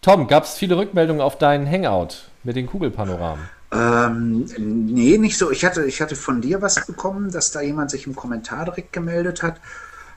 [0.00, 3.48] Tom, gab es viele Rückmeldungen auf deinen Hangout mit den Kugelpanoramen?
[3.72, 5.50] Ähm, nee, nicht so.
[5.50, 8.92] Ich hatte, ich hatte von dir was bekommen, dass da jemand sich im Kommentar direkt
[8.92, 9.56] gemeldet hat.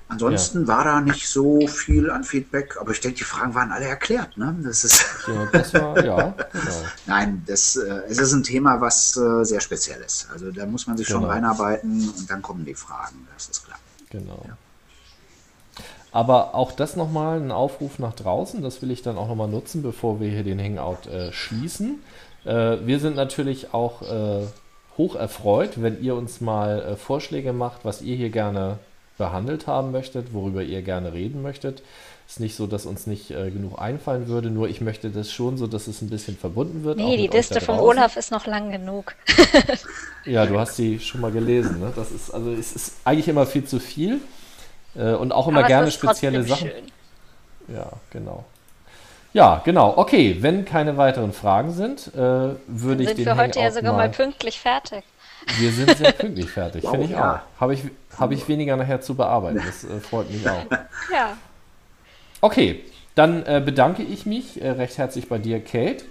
[0.07, 0.67] Ansonsten ja.
[0.67, 4.37] war da nicht so viel an Feedback, aber ich denke, die Fragen waren alle erklärt.
[4.37, 4.55] Ne?
[4.63, 6.83] Das ist ja, das war, ja, genau.
[7.07, 10.27] Nein, das, äh, es ist ein Thema, was äh, sehr speziell ist.
[10.31, 11.21] Also da muss man sich genau.
[11.21, 13.79] schon reinarbeiten und dann kommen die Fragen, das ist klar.
[14.11, 14.45] Genau.
[14.47, 14.57] Ja.
[16.11, 19.81] Aber auch das nochmal ein Aufruf nach draußen, das will ich dann auch nochmal nutzen,
[19.81, 21.99] bevor wir hier den Hangout äh, schließen.
[22.45, 24.45] Äh, wir sind natürlich auch äh,
[24.97, 28.77] hoch erfreut, wenn ihr uns mal äh, Vorschläge macht, was ihr hier gerne
[29.17, 31.81] behandelt haben möchtet, worüber ihr gerne reden möchtet.
[32.27, 35.57] Ist nicht so, dass uns nicht äh, genug einfallen würde, nur ich möchte das schon
[35.57, 36.97] so, dass es ein bisschen verbunden wird.
[36.97, 39.13] Nee, die Liste von Olaf ist noch lang genug.
[40.25, 41.79] ja, du hast die schon mal gelesen.
[41.79, 41.93] Ne?
[41.95, 44.21] Das ist, also es ist eigentlich immer viel zu viel
[44.95, 46.69] äh, und auch immer Aber gerne spezielle Sachen.
[46.69, 47.75] Schön.
[47.75, 48.43] Ja, genau.
[49.33, 49.93] Ja, genau.
[49.97, 53.93] Okay, wenn keine weiteren Fragen sind, äh, würde ich den Sind wir heute ja sogar
[53.93, 55.03] mal pünktlich fertig.
[55.57, 57.35] Wir sind sehr pünktlich fertig, wow, finde ich ja.
[57.35, 57.61] auch.
[57.61, 57.81] Habe ich,
[58.17, 59.61] hab ich weniger nachher zu bearbeiten.
[59.65, 60.65] Das äh, freut mich auch.
[61.11, 61.37] Ja.
[62.41, 62.83] Okay,
[63.15, 66.03] dann äh, bedanke ich mich äh, recht herzlich bei dir, Kate,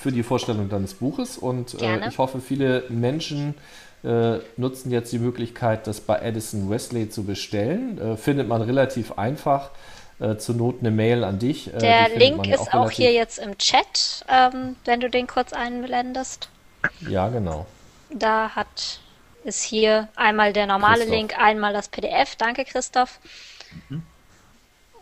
[0.00, 1.38] für die Vorstellung deines Buches.
[1.38, 3.54] Und äh, ich hoffe, viele Menschen
[4.02, 7.98] äh, nutzen jetzt die Möglichkeit, das bei Edison Wesley zu bestellen.
[7.98, 9.70] Äh, findet man relativ einfach.
[10.36, 11.70] zur Not eine Mail an dich.
[11.80, 16.50] Der Link ist auch, auch hier jetzt im Chat, ähm, wenn du den kurz einblendest.
[17.08, 17.64] Ja, genau.
[18.12, 19.00] Da hat
[19.44, 21.14] ist hier einmal der normale Christoph.
[21.14, 22.36] Link, einmal das PDF.
[22.36, 23.20] Danke, Christoph.
[23.88, 24.02] Mhm.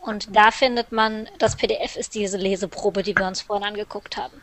[0.01, 4.41] Und da findet man, das PDF ist diese Leseprobe, die wir uns vorhin angeguckt haben.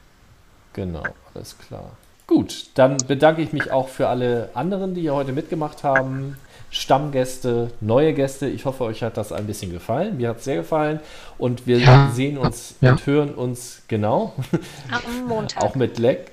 [0.74, 1.04] Genau,
[1.34, 1.92] alles klar.
[2.28, 6.38] Gut, dann bedanke ich mich auch für alle anderen, die hier heute mitgemacht haben.
[6.72, 8.48] Stammgäste, neue Gäste.
[8.48, 10.18] Ich hoffe, euch hat das ein bisschen gefallen.
[10.18, 11.00] Mir hat es sehr gefallen.
[11.38, 12.12] Und wir ja.
[12.14, 12.92] sehen uns ja.
[12.92, 14.34] und hören uns genau.
[14.92, 15.64] Am Montag.
[15.64, 16.32] auch mit Leck.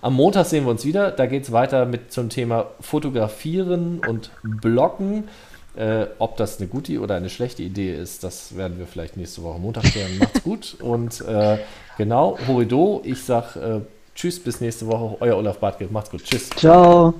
[0.00, 1.10] Am Montag sehen wir uns wieder.
[1.10, 5.28] Da geht es weiter mit zum Thema Fotografieren und Blocken.
[5.76, 9.42] Äh, ob das eine gute oder eine schlechte Idee ist, das werden wir vielleicht nächste
[9.42, 10.18] Woche Montag klären.
[10.18, 11.58] Macht's gut und äh,
[11.98, 13.80] genau, Horido, ich sag äh,
[14.14, 15.16] Tschüss, bis nächste Woche.
[15.20, 15.88] Euer Olaf Bartke.
[15.90, 16.22] Macht's gut.
[16.24, 16.50] Tschüss.
[16.50, 17.14] Ciao.